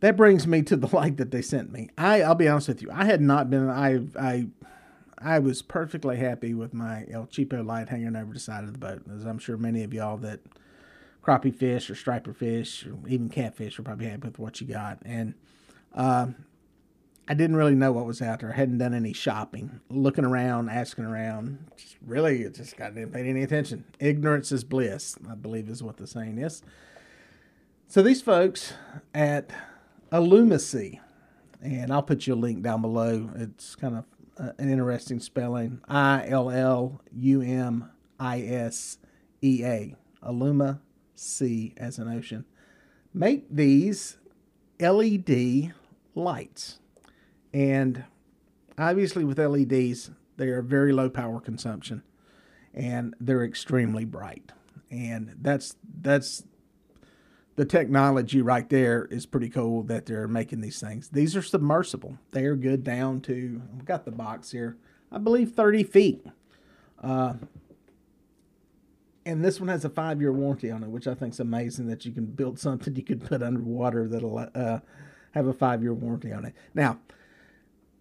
that 0.02 0.18
brings 0.18 0.46
me 0.46 0.62
to 0.64 0.76
the 0.76 0.88
light 0.96 1.18
that 1.18 1.32
they 1.32 1.42
sent 1.42 1.72
me. 1.72 1.90
I, 1.98 2.22
I'll 2.22 2.36
be 2.36 2.48
honest 2.48 2.68
with 2.68 2.82
you, 2.82 2.90
I 2.92 3.06
had 3.06 3.22
not 3.22 3.50
been, 3.50 3.70
I, 3.70 4.02
I, 4.20 4.48
I 5.18 5.40
was 5.40 5.62
perfectly 5.62 6.18
happy 6.18 6.54
with 6.54 6.74
my 6.74 7.06
El 7.10 7.28
Cheapo 7.28 7.66
light 7.66 7.90
hanging 7.90 8.16
over 8.16 8.34
the 8.34 8.40
side 8.40 8.66
of 8.66 8.74
the 8.74 8.80
boat, 8.80 9.04
as 9.16 9.26
I'm 9.26 9.40
sure 9.40 9.56
many 9.56 9.84
of 9.84 9.94
y'all 9.94 10.18
that 10.18 10.42
crappie 11.24 11.56
fish 11.56 11.90
or 11.90 11.96
striper 11.96 12.34
fish 12.34 12.86
or 12.86 12.98
even 13.08 13.30
catfish 13.30 13.80
are 13.80 13.84
probably 13.84 14.08
happy 14.08 14.28
with 14.28 14.40
what 14.40 14.60
you 14.60 14.68
got. 14.68 15.00
And 15.06 15.36
uh, 15.94 16.28
I 17.28 17.34
didn't 17.34 17.56
really 17.56 17.76
know 17.76 17.94
what 17.94 18.06
was 18.06 18.22
out 18.22 18.42
there. 18.42 18.52
I 18.52 18.56
hadn't 18.56 18.80
done 18.80 18.94
any 18.94 19.14
shopping, 19.14 19.80
looking 19.90 20.26
around, 20.26 20.68
asking 20.68 21.06
around. 21.06 21.72
Just 21.78 21.96
really, 22.06 22.50
just 22.50 22.76
got 22.76 22.94
didn't 22.94 23.14
pay 23.14 23.22
any 23.22 23.44
attention. 23.44 23.86
Ignorance 24.00 24.52
is 24.52 24.66
bliss, 24.66 25.16
I 25.30 25.36
believe, 25.36 25.70
is 25.70 25.82
what 25.82 25.96
the 25.96 26.08
saying 26.08 26.40
is. 26.40 26.62
So 27.94 28.02
these 28.02 28.24
folks 28.24 28.74
at 29.14 29.52
Illumisea, 30.12 31.00
and 31.62 31.94
I'll 31.94 32.02
put 32.02 32.26
you 32.26 32.34
a 32.34 32.36
link 32.36 32.64
down 32.64 32.82
below. 32.82 33.30
It's 33.36 33.76
kind 33.76 33.98
of 33.98 34.06
uh, 34.36 34.54
an 34.58 34.72
interesting 34.72 35.20
spelling. 35.20 35.80
I 35.88 36.28
L 36.28 36.50
L 36.50 37.02
U 37.16 37.44
M 37.44 37.92
I 38.20 38.42
S 38.42 38.98
E 39.44 39.64
A. 39.64 39.96
Illuma 40.24 40.80
sea 41.14 41.76
as 41.78 42.00
an 42.00 42.08
ocean. 42.08 42.46
Make 43.14 43.46
these 43.52 44.18
LED 44.80 45.74
lights. 46.16 46.80
And 47.54 48.06
obviously, 48.76 49.24
with 49.24 49.38
LEDs, 49.38 50.10
they 50.38 50.48
are 50.48 50.64
very 50.64 50.94
low 50.94 51.12
power 51.12 51.40
consumption 51.40 52.02
and 52.74 53.14
they're 53.20 53.46
extremely 53.46 54.04
bright. 54.04 54.52
And 54.90 55.36
that's 55.40 55.76
that's 56.02 56.44
the 57.56 57.66
technology 57.66 58.42
right 58.42 58.68
there 58.70 59.06
is 59.06 59.26
pretty 59.26 59.50
cool 59.50 59.84
that 59.84 60.06
they're 60.06 60.28
making 60.28 60.62
these 60.62 60.80
things. 60.80 61.10
These 61.10 61.36
are 61.36 61.42
submersible. 61.42 62.18
They 62.32 62.46
are 62.46 62.56
good 62.56 62.84
down 62.84 63.22
to 63.22 63.62
I've 63.78 63.86
got 63.86 64.06
the 64.06 64.12
box 64.12 64.52
here. 64.52 64.78
I 65.12 65.20
believe 65.20 65.52
30 65.52 65.84
feet. 65.84 66.26
Uh, 67.02 67.34
and 69.26 69.44
this 69.44 69.60
one 69.60 69.70
has 69.70 69.86
a 69.86 69.90
five 69.90 70.20
year 70.20 70.34
warranty 70.34 70.72
on 70.72 70.84
it, 70.84 70.90
which 70.90 71.08
I 71.08 71.14
think 71.14 71.34
is 71.34 71.40
amazing 71.40 71.88
that 71.88 72.06
you 72.06 72.12
can 72.12 72.26
build 72.26 72.60
something 72.60 72.96
you 72.96 73.04
could 73.04 73.24
put 73.24 73.44
underwater 73.44 74.08
that'll 74.08 74.50
uh, 74.54 74.80
have 75.32 75.48
a 75.48 75.54
five 75.54 75.82
year 75.82 75.94
warranty 75.94 76.34
on 76.34 76.46
it. 76.46 76.56
Now, 76.74 77.00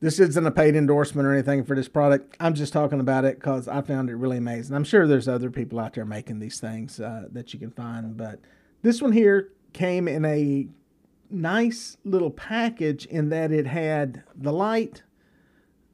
this 0.01 0.19
isn't 0.19 0.47
a 0.47 0.51
paid 0.51 0.75
endorsement 0.75 1.29
or 1.29 1.33
anything 1.33 1.65
for 1.65 1.77
this 1.77 1.89
product. 1.89 2.37
I'm 2.41 2.55
just 2.55 2.73
talking 2.73 2.99
about 2.99 3.25
it 3.25 3.39
because 3.39 3.69
I 3.69 3.83
found 3.83 4.11
it 4.11 4.17
really 4.17 4.39
amazing. 4.39 4.75
I'm 4.75 4.83
sure 4.83 5.07
there's 5.07 5.29
other 5.29 5.49
people 5.49 5.79
out 5.79 5.95
there 5.95 6.05
making 6.05 6.41
these 6.41 6.59
things 6.59 6.99
uh, 6.99 7.29
that 7.31 7.55
you 7.55 7.61
can 7.61 7.71
find, 7.71 8.17
but 8.17 8.41
this 8.83 9.01
one 9.01 9.13
here 9.13 9.53
came 9.73 10.09
in 10.09 10.25
a 10.25 10.69
nice 11.31 11.97
little 12.05 12.31
package 12.31 13.07
in 13.07 13.31
that 13.31 13.51
it 13.51 13.67
had 13.67 14.23
the 14.35 14.53
light, 14.53 15.03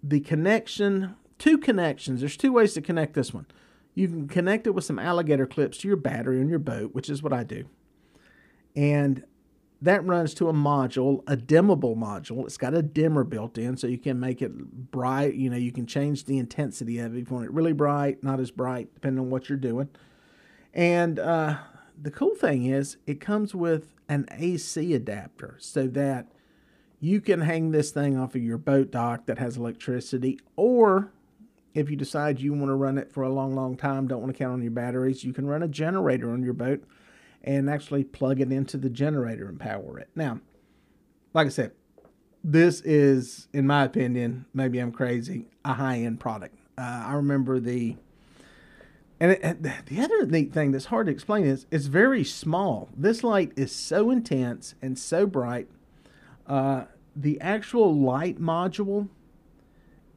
the 0.02 0.20
connection, 0.20 1.14
two 1.38 1.58
connections. 1.58 2.20
There's 2.20 2.36
two 2.36 2.52
ways 2.52 2.74
to 2.74 2.80
connect 2.80 3.14
this 3.14 3.32
one. 3.32 3.46
You 3.94 4.08
can 4.08 4.28
connect 4.28 4.66
it 4.66 4.70
with 4.70 4.84
some 4.84 4.98
alligator 4.98 5.46
clips 5.46 5.78
to 5.78 5.88
your 5.88 5.96
battery 5.96 6.40
on 6.40 6.48
your 6.48 6.58
boat, 6.58 6.94
which 6.94 7.08
is 7.08 7.22
what 7.22 7.32
I 7.32 7.44
do. 7.44 7.64
And 8.76 9.24
that 9.80 10.04
runs 10.04 10.34
to 10.34 10.48
a 10.48 10.52
module, 10.52 11.22
a 11.28 11.36
dimmable 11.36 11.96
module. 11.96 12.44
It's 12.44 12.56
got 12.56 12.74
a 12.74 12.82
dimmer 12.82 13.24
built 13.24 13.58
in, 13.58 13.76
so 13.76 13.86
you 13.86 13.98
can 13.98 14.18
make 14.18 14.42
it 14.42 14.90
bright. 14.90 15.34
You 15.34 15.50
know, 15.50 15.56
you 15.56 15.72
can 15.72 15.86
change 15.86 16.24
the 16.24 16.38
intensity 16.38 16.98
of 16.98 17.14
it 17.14 17.20
if 17.20 17.30
you 17.30 17.34
want 17.34 17.46
it 17.46 17.52
really 17.52 17.72
bright, 17.72 18.22
not 18.24 18.40
as 18.40 18.50
bright, 18.50 18.92
depending 18.94 19.20
on 19.20 19.30
what 19.30 19.48
you're 19.48 19.58
doing. 19.58 19.88
And 20.74 21.18
uh, 21.18 21.58
the 22.00 22.10
cool 22.10 22.34
thing 22.34 22.66
is, 22.66 22.96
it 23.06 23.20
comes 23.20 23.54
with 23.54 23.94
an 24.08 24.26
AC 24.30 24.94
adapter 24.94 25.56
so 25.58 25.86
that 25.88 26.26
you 27.00 27.20
can 27.20 27.40
hang 27.40 27.70
this 27.70 27.90
thing 27.90 28.16
off 28.16 28.34
of 28.34 28.42
your 28.42 28.58
boat 28.58 28.90
dock 28.90 29.26
that 29.26 29.38
has 29.38 29.56
electricity, 29.56 30.38
or 30.56 31.12
if 31.74 31.90
you 31.90 31.96
decide 31.96 32.40
you 32.40 32.52
want 32.52 32.66
to 32.66 32.74
run 32.74 32.98
it 32.98 33.12
for 33.12 33.22
a 33.22 33.32
long, 33.32 33.54
long 33.54 33.76
time, 33.76 34.08
don't 34.08 34.20
want 34.20 34.32
to 34.32 34.38
count 34.38 34.54
on 34.54 34.62
your 34.62 34.70
batteries, 34.70 35.24
you 35.24 35.32
can 35.32 35.46
run 35.46 35.62
a 35.62 35.68
generator 35.68 36.30
on 36.30 36.42
your 36.42 36.54
boat 36.54 36.82
and 37.42 37.70
actually 37.70 38.04
plug 38.04 38.40
it 38.40 38.50
into 38.50 38.76
the 38.76 38.90
generator 38.90 39.48
and 39.48 39.60
power 39.60 39.98
it. 39.98 40.08
Now, 40.14 40.40
like 41.34 41.46
I 41.46 41.50
said, 41.50 41.72
this 42.42 42.80
is, 42.80 43.48
in 43.52 43.66
my 43.66 43.84
opinion, 43.84 44.46
maybe 44.54 44.78
I'm 44.78 44.92
crazy, 44.92 45.46
a 45.64 45.74
high 45.74 45.98
end 45.98 46.20
product. 46.20 46.56
Uh, 46.76 47.04
I 47.06 47.12
remember 47.14 47.60
the, 47.60 47.96
and, 49.20 49.32
it, 49.32 49.40
and 49.42 49.72
the 49.86 50.00
other 50.00 50.26
neat 50.26 50.52
thing 50.52 50.72
that's 50.72 50.86
hard 50.86 51.06
to 51.06 51.12
explain 51.12 51.44
is 51.44 51.66
it's 51.70 51.86
very 51.86 52.24
small. 52.24 52.88
This 52.96 53.24
light 53.24 53.52
is 53.56 53.72
so 53.72 54.10
intense 54.10 54.74
and 54.80 54.98
so 54.98 55.26
bright. 55.26 55.68
Uh, 56.46 56.84
the 57.14 57.40
actual 57.40 57.94
light 57.94 58.40
module 58.40 59.08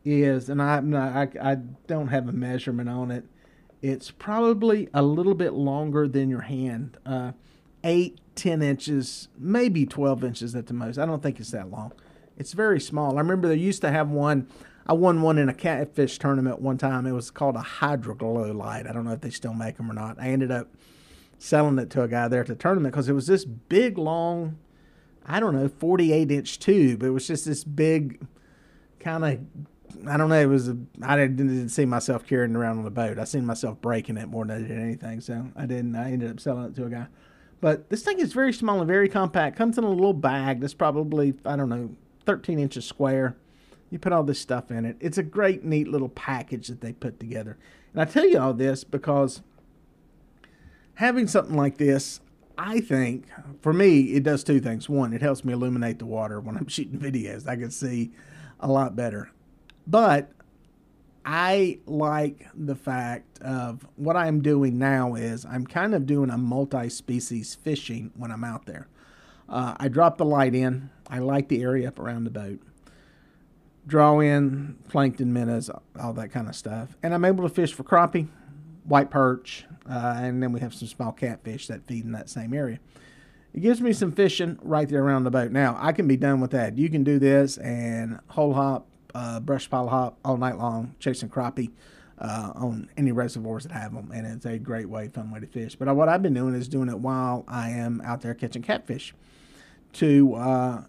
is, 0.05 0.49
and 0.49 0.61
I, 0.61 0.77
I, 0.77 1.51
I 1.51 1.55
don't 1.87 2.07
have 2.07 2.27
a 2.27 2.31
measurement 2.31 2.89
on 2.89 3.11
it 3.11 3.25
it's 3.81 4.11
probably 4.11 4.89
a 4.93 5.01
little 5.01 5.33
bit 5.33 5.53
longer 5.53 6.07
than 6.07 6.29
your 6.29 6.41
hand, 6.41 6.97
uh, 7.05 7.31
eight, 7.83 8.19
ten 8.35 8.61
inches, 8.61 9.27
maybe 9.37 9.85
twelve 9.85 10.23
inches 10.23 10.55
at 10.55 10.67
the 10.67 10.73
most. 10.73 10.97
I 10.97 11.05
don't 11.05 11.23
think 11.23 11.39
it's 11.39 11.51
that 11.51 11.71
long. 11.71 11.91
It's 12.37 12.53
very 12.53 12.79
small. 12.79 13.17
I 13.17 13.21
remember 13.21 13.47
they 13.47 13.55
used 13.55 13.81
to 13.81 13.91
have 13.91 14.09
one. 14.09 14.47
I 14.87 14.93
won 14.93 15.21
one 15.21 15.37
in 15.37 15.49
a 15.49 15.53
catfish 15.53 16.17
tournament 16.17 16.61
one 16.61 16.77
time. 16.77 17.05
It 17.05 17.11
was 17.11 17.31
called 17.31 17.55
a 17.55 17.59
hydroglow 17.59 18.55
light. 18.55 18.87
I 18.87 18.93
don't 18.93 19.05
know 19.05 19.13
if 19.13 19.21
they 19.21 19.29
still 19.29 19.53
make 19.53 19.77
them 19.77 19.89
or 19.89 19.93
not. 19.93 20.19
I 20.19 20.27
ended 20.27 20.51
up 20.51 20.67
selling 21.37 21.79
it 21.79 21.89
to 21.91 22.03
a 22.03 22.07
guy 22.07 22.27
there 22.27 22.41
at 22.41 22.47
the 22.47 22.55
tournament 22.55 22.93
because 22.93 23.09
it 23.09 23.13
was 23.13 23.27
this 23.27 23.45
big, 23.45 23.97
long, 23.97 24.57
I 25.25 25.39
don't 25.39 25.55
know, 25.55 25.67
48 25.67 26.31
inch 26.31 26.59
tube. 26.59 27.03
It 27.03 27.11
was 27.11 27.27
just 27.27 27.45
this 27.45 27.63
big, 27.63 28.25
kind 28.99 29.25
of 29.25 29.39
I 30.07 30.17
don't 30.17 30.29
know. 30.29 30.39
It 30.39 30.47
was 30.47 30.69
a, 30.69 30.77
I 31.01 31.15
didn't, 31.15 31.37
didn't 31.37 31.69
see 31.69 31.85
myself 31.85 32.25
carrying 32.25 32.55
around 32.55 32.77
on 32.77 32.83
the 32.83 32.91
boat. 32.91 33.19
I 33.19 33.23
seen 33.25 33.45
myself 33.45 33.81
breaking 33.81 34.17
it 34.17 34.27
more 34.27 34.45
than 34.45 34.63
I 34.63 34.67
did 34.67 34.77
anything. 34.77 35.21
So 35.21 35.47
I 35.55 35.65
didn't. 35.65 35.95
I 35.95 36.11
ended 36.11 36.31
up 36.31 36.39
selling 36.39 36.65
it 36.65 36.75
to 36.75 36.85
a 36.85 36.89
guy. 36.89 37.07
But 37.59 37.89
this 37.89 38.01
thing 38.01 38.19
is 38.19 38.33
very 38.33 38.53
small 38.53 38.79
and 38.79 38.87
very 38.87 39.07
compact. 39.07 39.57
Comes 39.57 39.77
in 39.77 39.83
a 39.83 39.89
little 39.89 40.13
bag 40.13 40.61
that's 40.61 40.73
probably 40.73 41.35
I 41.45 41.55
don't 41.55 41.69
know 41.69 41.91
13 42.25 42.59
inches 42.59 42.85
square. 42.85 43.35
You 43.91 43.99
put 43.99 44.13
all 44.13 44.23
this 44.23 44.39
stuff 44.39 44.71
in 44.71 44.85
it. 44.85 44.97
It's 44.99 45.17
a 45.17 45.23
great, 45.23 45.63
neat 45.63 45.87
little 45.87 46.09
package 46.09 46.69
that 46.69 46.81
they 46.81 46.93
put 46.93 47.19
together. 47.19 47.57
And 47.93 48.01
I 48.01 48.05
tell 48.05 48.25
you 48.25 48.39
all 48.39 48.53
this 48.53 48.83
because 48.83 49.41
having 50.95 51.27
something 51.27 51.55
like 51.55 51.77
this, 51.77 52.21
I 52.57 52.79
think 52.79 53.25
for 53.61 53.73
me, 53.73 54.13
it 54.13 54.23
does 54.23 54.43
two 54.43 54.61
things. 54.61 54.87
One, 54.87 55.13
it 55.13 55.21
helps 55.21 55.43
me 55.43 55.53
illuminate 55.53 55.99
the 55.99 56.05
water 56.05 56.39
when 56.39 56.57
I'm 56.57 56.67
shooting 56.69 56.99
videos. 56.99 57.47
I 57.47 57.57
can 57.57 57.69
see 57.69 58.11
a 58.59 58.67
lot 58.67 58.95
better. 58.95 59.29
But 59.85 60.31
I 61.25 61.79
like 61.85 62.47
the 62.55 62.75
fact 62.75 63.39
of 63.41 63.85
what 63.95 64.15
I'm 64.15 64.41
doing 64.41 64.79
now 64.79 65.15
is 65.15 65.45
I'm 65.45 65.67
kind 65.67 65.93
of 65.93 66.05
doing 66.05 66.29
a 66.29 66.37
multi-species 66.37 67.55
fishing 67.55 68.11
when 68.15 68.31
I'm 68.31 68.43
out 68.43 68.65
there. 68.65 68.87
Uh, 69.49 69.75
I 69.77 69.89
drop 69.89 70.17
the 70.17 70.25
light 70.25 70.55
in. 70.55 70.89
I 71.07 71.19
light 71.19 71.49
the 71.49 71.61
area 71.61 71.89
up 71.89 71.99
around 71.99 72.23
the 72.23 72.31
boat. 72.31 72.61
Draw 73.87 74.19
in 74.19 74.77
plankton 74.89 75.33
minnows, 75.33 75.69
all 75.99 76.13
that 76.13 76.31
kind 76.31 76.47
of 76.47 76.55
stuff, 76.55 76.95
and 77.01 77.13
I'm 77.13 77.25
able 77.25 77.47
to 77.47 77.53
fish 77.53 77.73
for 77.73 77.83
crappie, 77.83 78.27
white 78.83 79.09
perch, 79.09 79.65
uh, 79.89 80.15
and 80.17 80.41
then 80.41 80.51
we 80.51 80.59
have 80.59 80.73
some 80.73 80.87
small 80.87 81.11
catfish 81.11 81.67
that 81.67 81.85
feed 81.87 82.05
in 82.05 82.11
that 82.11 82.29
same 82.29 82.53
area. 82.53 82.79
It 83.53 83.61
gives 83.61 83.81
me 83.81 83.91
some 83.91 84.11
fishing 84.11 84.59
right 84.61 84.87
there 84.87 85.03
around 85.03 85.23
the 85.23 85.31
boat. 85.31 85.51
Now 85.51 85.77
I 85.79 85.91
can 85.91 86.07
be 86.07 86.15
done 86.15 86.39
with 86.39 86.51
that. 86.51 86.77
You 86.77 86.89
can 86.89 87.03
do 87.03 87.19
this 87.19 87.57
and 87.57 88.19
hole 88.29 88.53
hop 88.53 88.87
uh, 89.13 89.39
brush 89.39 89.69
pile 89.69 89.87
hop 89.87 90.17
all 90.23 90.37
night 90.37 90.57
long, 90.57 90.95
chasing 90.99 91.29
crappie 91.29 91.71
uh, 92.19 92.51
on 92.55 92.89
any 92.97 93.11
reservoirs 93.11 93.63
that 93.63 93.73
have 93.73 93.93
them, 93.93 94.11
and 94.13 94.27
it's 94.27 94.45
a 94.45 94.57
great 94.57 94.87
way, 94.89 95.07
fun 95.07 95.31
way 95.31 95.39
to 95.39 95.47
fish. 95.47 95.75
But 95.75 95.93
what 95.95 96.07
I've 96.07 96.21
been 96.21 96.33
doing 96.33 96.53
is 96.53 96.67
doing 96.67 96.89
it 96.89 96.99
while 96.99 97.43
I 97.47 97.71
am 97.71 98.01
out 98.05 98.21
there 98.21 98.33
catching 98.33 98.61
catfish 98.61 99.13
to 99.93 100.35
uh, 100.35 100.83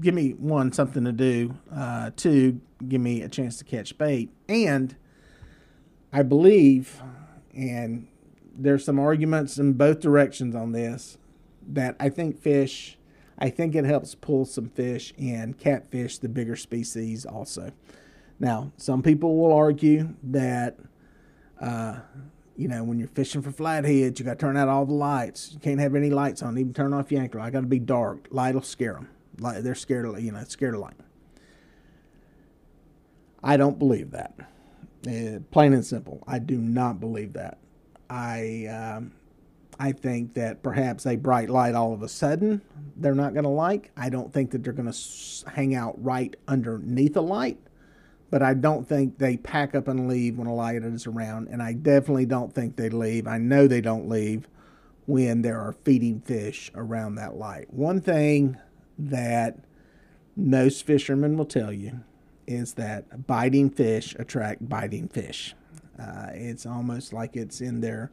give 0.00 0.14
me 0.14 0.30
one 0.30 0.72
something 0.72 1.04
to 1.04 1.12
do, 1.12 1.54
uh, 1.74 2.10
two 2.16 2.60
give 2.88 3.00
me 3.00 3.22
a 3.22 3.28
chance 3.28 3.58
to 3.58 3.64
catch 3.64 3.96
bait, 3.98 4.30
and 4.48 4.96
I 6.12 6.22
believe, 6.22 7.00
and 7.54 8.08
there's 8.54 8.84
some 8.84 8.98
arguments 8.98 9.58
in 9.58 9.74
both 9.74 10.00
directions 10.00 10.54
on 10.54 10.72
this, 10.72 11.18
that 11.68 11.96
I 12.00 12.08
think 12.08 12.40
fish 12.40 12.98
I 13.42 13.50
think 13.50 13.74
it 13.74 13.84
helps 13.84 14.14
pull 14.14 14.44
some 14.44 14.68
fish 14.68 15.12
and 15.18 15.58
catfish, 15.58 16.18
the 16.18 16.28
bigger 16.28 16.54
species, 16.54 17.26
also. 17.26 17.72
Now, 18.38 18.70
some 18.76 19.02
people 19.02 19.36
will 19.36 19.52
argue 19.52 20.14
that, 20.22 20.78
uh, 21.60 21.96
you 22.56 22.68
know, 22.68 22.84
when 22.84 23.00
you're 23.00 23.08
fishing 23.08 23.42
for 23.42 23.50
flatheads, 23.50 24.20
you 24.20 24.24
got 24.24 24.38
to 24.38 24.38
turn 24.38 24.56
out 24.56 24.68
all 24.68 24.86
the 24.86 24.94
lights. 24.94 25.50
You 25.52 25.58
can't 25.58 25.80
have 25.80 25.96
any 25.96 26.08
lights 26.08 26.40
on. 26.40 26.56
Even 26.56 26.72
turn 26.72 26.92
off 26.92 27.10
your 27.10 27.20
anchor 27.20 27.40
I 27.40 27.50
Got 27.50 27.62
to 27.62 27.66
be 27.66 27.80
dark. 27.80 28.28
Light 28.30 28.54
will 28.54 28.62
scare 28.62 28.94
them. 28.94 29.08
Light, 29.42 29.62
they're 29.62 29.74
scared 29.74 30.06
of, 30.06 30.20
you 30.20 30.32
know, 30.32 30.42
scared 30.44 30.74
of 30.74 30.80
light. 30.80 30.94
I 33.42 33.56
don't 33.56 33.78
believe 33.78 34.12
that. 34.12 34.34
Uh, 35.06 35.40
plain 35.50 35.72
and 35.72 35.84
simple. 35.84 36.22
I 36.26 36.38
do 36.38 36.58
not 36.58 37.00
believe 37.00 37.32
that. 37.32 37.58
I 38.08 38.66
um, 38.66 39.12
I 39.80 39.92
think 39.92 40.34
that 40.34 40.62
perhaps 40.62 41.06
a 41.06 41.16
bright 41.16 41.50
light 41.50 41.74
all 41.74 41.92
of 41.92 42.02
a 42.02 42.08
sudden 42.08 42.60
they're 42.96 43.14
not 43.14 43.32
going 43.32 43.44
to 43.44 43.50
like. 43.50 43.90
I 43.96 44.10
don't 44.10 44.32
think 44.32 44.52
that 44.52 44.62
they're 44.62 44.72
going 44.72 44.92
to 44.92 45.50
hang 45.50 45.74
out 45.74 46.02
right 46.02 46.36
underneath 46.46 47.16
a 47.16 47.20
light, 47.20 47.58
but 48.30 48.42
I 48.42 48.54
don't 48.54 48.88
think 48.88 49.18
they 49.18 49.38
pack 49.38 49.74
up 49.74 49.88
and 49.88 50.08
leave 50.08 50.38
when 50.38 50.46
a 50.46 50.54
light 50.54 50.84
is 50.84 51.06
around. 51.06 51.48
And 51.48 51.60
I 51.60 51.72
definitely 51.72 52.26
don't 52.26 52.54
think 52.54 52.76
they 52.76 52.90
leave. 52.90 53.26
I 53.26 53.38
know 53.38 53.66
they 53.66 53.80
don't 53.80 54.08
leave 54.08 54.46
when 55.06 55.42
there 55.42 55.58
are 55.58 55.72
feeding 55.72 56.20
fish 56.20 56.70
around 56.76 57.16
that 57.16 57.36
light. 57.36 57.72
One 57.72 58.00
thing 58.00 58.56
that 59.10 59.58
most 60.36 60.86
fishermen 60.86 61.36
will 61.36 61.44
tell 61.44 61.72
you 61.72 62.00
is 62.46 62.74
that 62.74 63.26
biting 63.26 63.70
fish 63.70 64.14
attract 64.18 64.68
biting 64.68 65.08
fish. 65.08 65.54
Uh, 65.98 66.28
it's 66.32 66.66
almost 66.66 67.12
like 67.12 67.36
it's 67.36 67.60
in 67.60 67.80
their 67.80 68.10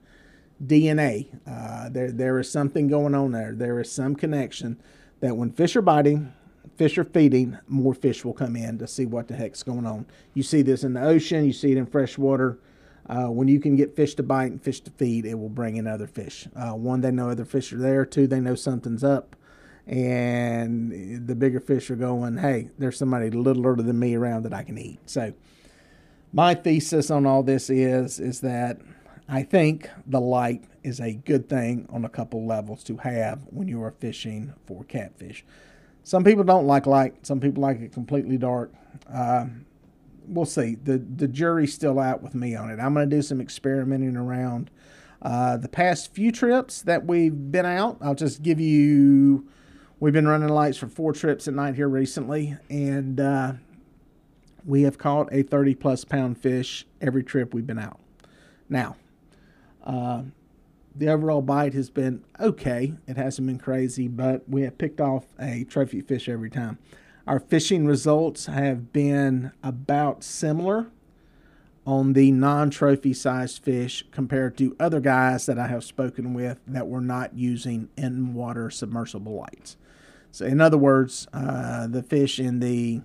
DNA. 0.63 1.27
Uh, 1.48 1.89
there, 1.89 2.12
there 2.12 2.39
is 2.39 2.51
something 2.51 2.88
going 2.88 3.15
on 3.15 3.31
there. 3.31 3.53
There 3.53 3.79
is 3.79 3.91
some 3.91 4.15
connection 4.15 4.77
that 5.22 5.36
when 5.36 5.51
fish 5.51 5.75
are 5.75 5.81
biting, 5.81 6.34
fish 6.77 6.98
are 6.98 7.05
feeding, 7.05 7.58
more 7.67 7.93
fish 7.93 8.24
will 8.24 8.34
come 8.34 8.55
in 8.55 8.77
to 8.79 8.88
see 8.88 9.05
what 9.05 9.27
the 9.27 9.36
heck's 9.36 9.63
going 9.63 9.86
on. 9.86 10.05
You 10.34 10.43
see 10.43 10.62
this 10.62 10.84
in 10.84 10.93
the 10.93 11.03
ocean, 11.03 11.46
you 11.46 11.53
see 11.53 11.72
it 11.72 11.77
in 11.77 11.86
freshwater. 11.86 12.60
Uh, 13.08 13.25
when 13.25 13.48
you 13.48 13.60
can 13.60 13.75
get 13.75 13.96
fish 13.96 14.13
to 14.15 14.24
bite 14.24 14.51
and 14.51 14.62
fish 14.62 14.81
to 14.81 14.91
feed, 14.91 15.25
it 15.25 15.34
will 15.34 15.50
bring 15.50 15.77
in 15.77 15.88
other 15.88 16.05
fish. 16.05 16.48
Uh, 16.55 16.74
one, 16.74 17.01
they 17.01 17.10
know 17.10 17.29
other 17.29 17.46
fish 17.46 17.74
are 17.74 17.77
there. 17.77 18.05
Two, 18.05 18.27
they 18.27 18.39
know 18.39 18.53
something's 18.53 19.03
up. 19.03 19.36
And 19.89 21.27
the 21.27 21.34
bigger 21.34 21.60
fish 21.60 21.89
are 21.89 21.96
going, 21.96 22.38
hey, 22.38 22.69
there's 22.77 22.96
somebody 22.96 23.31
littler 23.31 23.75
than 23.75 23.98
me 23.98 24.13
around 24.13 24.43
that 24.43 24.53
I 24.53 24.62
can 24.62 24.77
eat. 24.77 25.00
So, 25.08 25.34
my 26.31 26.53
thesis 26.53 27.10
on 27.10 27.25
all 27.25 27.41
this 27.41 27.72
is 27.72 28.19
is 28.19 28.41
that 28.41 28.77
I 29.27 29.41
think 29.41 29.89
the 30.05 30.22
light 30.22 30.63
is 30.84 31.00
a 31.00 31.13
good 31.13 31.50
thing 31.50 31.88
on 31.91 32.05
a 32.05 32.10
couple 32.10 32.46
levels 32.46 32.84
to 32.84 32.98
have 32.98 33.41
when 33.50 33.67
you 33.67 33.81
are 33.81 33.89
fishing 33.89 34.53
for 34.67 34.84
catfish. 34.84 35.43
Some 36.03 36.24
people 36.24 36.43
don't 36.43 36.67
like 36.67 36.86
light. 36.86 37.25
Some 37.25 37.39
people 37.39 37.63
like 37.63 37.81
it 37.81 37.91
completely 37.91 38.38
dark. 38.38 38.72
Uh, 39.12 39.48
we'll 40.27 40.46
see. 40.46 40.75
The 40.75 41.00
the 41.00 41.27
jury's 41.27 41.74
still 41.74 42.00
out 42.00 42.22
with 42.22 42.36
me 42.36 42.55
on 42.55 42.69
it. 42.69 42.79
I'm 42.79 42.93
going 42.93 43.10
to 43.10 43.15
do 43.15 43.24
some 43.24 43.41
experimenting 43.41 44.15
around. 44.15 44.69
Uh, 45.19 45.58
the 45.58 45.67
past 45.67 46.13
few 46.13 46.31
trips 46.31 46.84
that 46.84 47.08
we've 47.08 47.51
been 47.51 47.65
out, 47.65 47.98
I'll 48.01 48.13
just 48.13 48.43
give 48.43 48.60
you. 48.60 49.48
We've 50.01 50.13
been 50.13 50.29
running 50.29 50.48
lights 50.48 50.77
for 50.77 50.88
four 50.88 51.12
trips 51.12 51.46
at 51.50 51.53
night 51.53 51.75
here 51.75 51.89
recently, 51.89 52.56
and 52.70 53.20
uh, 53.20 53.53
we 54.65 54.84
have 54.84 54.98
caught 54.98 55.27
a 55.34 55.44
30 55.44 55.75
plus 55.75 56.06
pound 56.06 56.38
fish 56.38 56.86
every 57.01 57.22
trip 57.22 57.53
we've 57.53 57.68
been 57.68 57.79
out. 57.79 58.00
Now, 58.70 58.96
uh, 59.84 60.24
the 60.96 61.10
overall 61.10 61.41
bite 61.41 61.74
has 61.74 61.89
been 61.89 62.24
okay. 62.39 62.94
It 63.08 63.18
hasn't 63.18 63.46
been 63.46 63.60
crazy, 63.60 64.08
but 64.08 64.48
we 64.48 64.62
have 64.62 64.77
picked 64.77 65.01
off 65.01 65.25
a 65.38 65.65
trophy 65.65 66.00
fish 66.00 66.29
every 66.29 66.50
time. 66.50 66.77
Our 67.27 67.41
fishing 67.41 67.86
results 67.86 68.46
have 68.46 68.94
been 68.94 69.51
about 69.62 70.24
similar 70.24 70.88
on 71.86 72.13
the 72.13 72.32
non 72.32 72.70
trophy 72.70 73.13
sized 73.13 73.62
fish 73.62 74.06
compared 74.12 74.58
to 74.60 74.77
other 74.79 75.01
guys 75.01 75.46
that 75.48 75.60
I 75.60 75.68
have 75.68 75.84
spoken 75.84 76.34
with 76.34 76.60
that 76.68 76.88
were 76.88 77.01
not 77.01 77.34
using 77.34 77.89
in 77.98 78.34
water 78.34 78.70
submersible 78.70 79.36
lights. 79.36 79.75
So, 80.32 80.46
in 80.46 80.62
other 80.62 80.78
words, 80.78 81.28
uh, 81.34 81.88
the 81.88 82.04
fish 82.04 82.40
in 82.40 82.60
the 82.60 83.02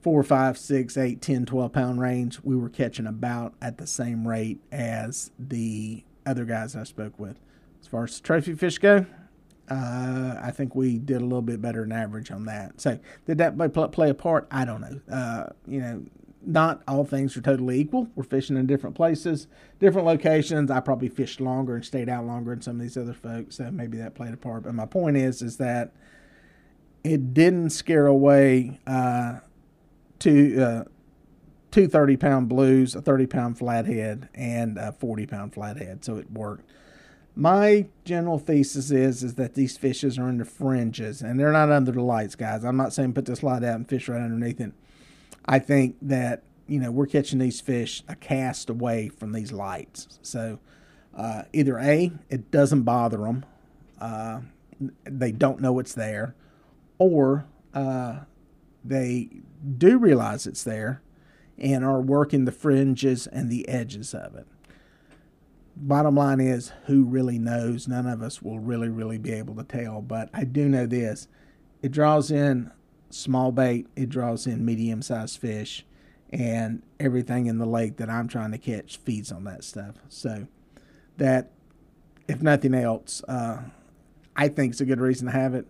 four, 0.00 0.22
five, 0.22 0.56
six, 0.56 0.96
eight, 0.96 1.20
10, 1.20 1.46
12 1.46 1.72
pound 1.72 2.00
range, 2.00 2.40
we 2.42 2.56
were 2.56 2.70
catching 2.70 3.06
about 3.06 3.54
at 3.60 3.78
the 3.78 3.86
same 3.86 4.26
rate 4.26 4.60
as 4.72 5.30
the 5.38 6.04
other 6.24 6.44
guys 6.44 6.74
I 6.74 6.84
spoke 6.84 7.18
with. 7.18 7.38
As 7.80 7.86
far 7.86 8.04
as 8.04 8.20
trophy 8.20 8.54
fish 8.54 8.78
go, 8.78 9.06
uh, 9.68 10.36
I 10.42 10.50
think 10.50 10.74
we 10.74 10.98
did 10.98 11.18
a 11.18 11.24
little 11.24 11.42
bit 11.42 11.62
better 11.62 11.82
than 11.82 11.92
average 11.92 12.30
on 12.30 12.46
that. 12.46 12.80
So, 12.80 12.98
did 13.26 13.38
that 13.38 13.56
play, 13.92 14.10
a 14.10 14.14
part? 14.14 14.48
I 14.50 14.64
don't 14.64 14.80
know. 14.80 15.14
Uh, 15.14 15.46
you 15.66 15.80
know, 15.80 16.02
not 16.42 16.82
all 16.88 17.04
things 17.04 17.36
are 17.36 17.42
totally 17.42 17.78
equal. 17.78 18.08
We're 18.14 18.24
fishing 18.24 18.56
in 18.56 18.66
different 18.66 18.96
places, 18.96 19.46
different 19.78 20.06
locations. 20.06 20.70
I 20.70 20.80
probably 20.80 21.08
fished 21.08 21.40
longer 21.40 21.74
and 21.74 21.84
stayed 21.84 22.08
out 22.08 22.26
longer 22.26 22.52
than 22.52 22.62
some 22.62 22.76
of 22.76 22.82
these 22.82 22.96
other 22.96 23.12
folks, 23.12 23.56
so 23.56 23.70
maybe 23.70 23.98
that 23.98 24.14
played 24.14 24.32
a 24.32 24.38
part. 24.38 24.62
But 24.62 24.74
my 24.74 24.86
point 24.86 25.16
is, 25.16 25.42
is 25.42 25.58
that 25.58 25.92
it 27.04 27.34
didn't 27.34 27.70
scare 27.70 28.06
away 28.06 28.80
uh, 28.86 29.40
two 30.18 30.62
uh, 30.62 30.84
two 31.70 31.88
30 31.88 32.16
pound 32.16 32.48
blues, 32.48 32.94
a 32.94 33.02
30 33.02 33.26
pound 33.26 33.58
flathead, 33.58 34.28
and 34.34 34.78
a 34.78 34.92
40 34.92 35.26
pound 35.26 35.54
flathead. 35.54 36.04
So 36.04 36.16
it 36.16 36.30
worked. 36.30 36.64
My 37.36 37.86
general 38.04 38.38
thesis 38.38 38.90
is 38.90 39.22
is 39.22 39.34
that 39.34 39.54
these 39.54 39.76
fishes 39.76 40.18
are 40.18 40.28
in 40.28 40.38
the 40.38 40.44
fringes 40.44 41.22
and 41.22 41.38
they're 41.38 41.52
not 41.52 41.70
under 41.70 41.92
the 41.92 42.02
lights, 42.02 42.34
guys. 42.34 42.64
I'm 42.64 42.76
not 42.76 42.92
saying 42.92 43.14
put 43.14 43.26
this 43.26 43.42
light 43.42 43.62
out 43.62 43.76
and 43.76 43.88
fish 43.88 44.08
right 44.08 44.20
underneath 44.20 44.60
it. 44.60 44.72
I 45.46 45.58
think 45.58 45.96
that 46.02 46.42
you 46.66 46.80
know 46.80 46.90
we're 46.90 47.06
catching 47.06 47.38
these 47.38 47.60
fish 47.60 48.02
a 48.08 48.16
cast 48.16 48.68
away 48.68 49.08
from 49.08 49.32
these 49.32 49.52
lights. 49.52 50.18
So 50.22 50.58
uh, 51.16 51.44
either 51.52 51.78
a 51.78 52.12
it 52.28 52.50
doesn't 52.50 52.82
bother 52.82 53.18
them, 53.18 53.44
uh, 54.00 54.40
they 55.04 55.32
don't 55.32 55.60
know 55.60 55.78
it's 55.78 55.94
there, 55.94 56.34
or 57.00 57.46
uh, 57.74 58.20
they 58.84 59.30
do 59.78 59.98
realize 59.98 60.46
it's 60.46 60.62
there 60.62 61.02
and 61.58 61.84
are 61.84 62.00
working 62.00 62.44
the 62.44 62.52
fringes 62.52 63.26
and 63.26 63.50
the 63.50 63.66
edges 63.68 64.14
of 64.14 64.36
it. 64.36 64.46
Bottom 65.74 66.14
line 66.14 66.40
is, 66.40 66.72
who 66.86 67.04
really 67.04 67.38
knows? 67.38 67.88
None 67.88 68.06
of 68.06 68.20
us 68.20 68.42
will 68.42 68.58
really, 68.58 68.90
really 68.90 69.16
be 69.16 69.32
able 69.32 69.54
to 69.56 69.64
tell. 69.64 70.02
But 70.02 70.28
I 70.34 70.44
do 70.44 70.68
know 70.68 70.86
this 70.86 71.26
it 71.82 71.90
draws 71.90 72.30
in 72.30 72.70
small 73.08 73.50
bait, 73.50 73.86
it 73.96 74.10
draws 74.10 74.46
in 74.46 74.64
medium 74.64 75.00
sized 75.00 75.40
fish, 75.40 75.86
and 76.30 76.82
everything 76.98 77.46
in 77.46 77.56
the 77.56 77.66
lake 77.66 77.96
that 77.96 78.10
I'm 78.10 78.28
trying 78.28 78.50
to 78.52 78.58
catch 78.58 78.98
feeds 78.98 79.32
on 79.32 79.44
that 79.44 79.64
stuff. 79.64 79.94
So, 80.10 80.48
that, 81.16 81.50
if 82.28 82.42
nothing 82.42 82.74
else, 82.74 83.22
uh, 83.26 83.62
I 84.36 84.48
think 84.48 84.72
it's 84.72 84.82
a 84.82 84.86
good 84.86 85.00
reason 85.00 85.26
to 85.26 85.32
have 85.32 85.54
it. 85.54 85.66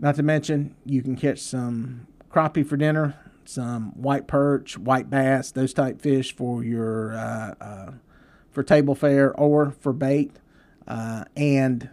Not 0.00 0.14
to 0.14 0.22
mention, 0.22 0.74
you 0.86 1.02
can 1.02 1.14
catch 1.14 1.40
some 1.40 2.06
crappie 2.30 2.66
for 2.66 2.78
dinner, 2.78 3.16
some 3.44 3.90
white 4.00 4.26
perch, 4.26 4.78
white 4.78 5.10
bass, 5.10 5.52
those 5.52 5.74
type 5.74 6.00
fish 6.00 6.34
for 6.34 6.64
your 6.64 7.14
uh, 7.14 7.54
uh, 7.60 7.92
for 8.50 8.62
table 8.62 8.94
fare 8.94 9.38
or 9.38 9.72
for 9.72 9.92
bait. 9.92 10.32
Uh, 10.88 11.24
and 11.36 11.90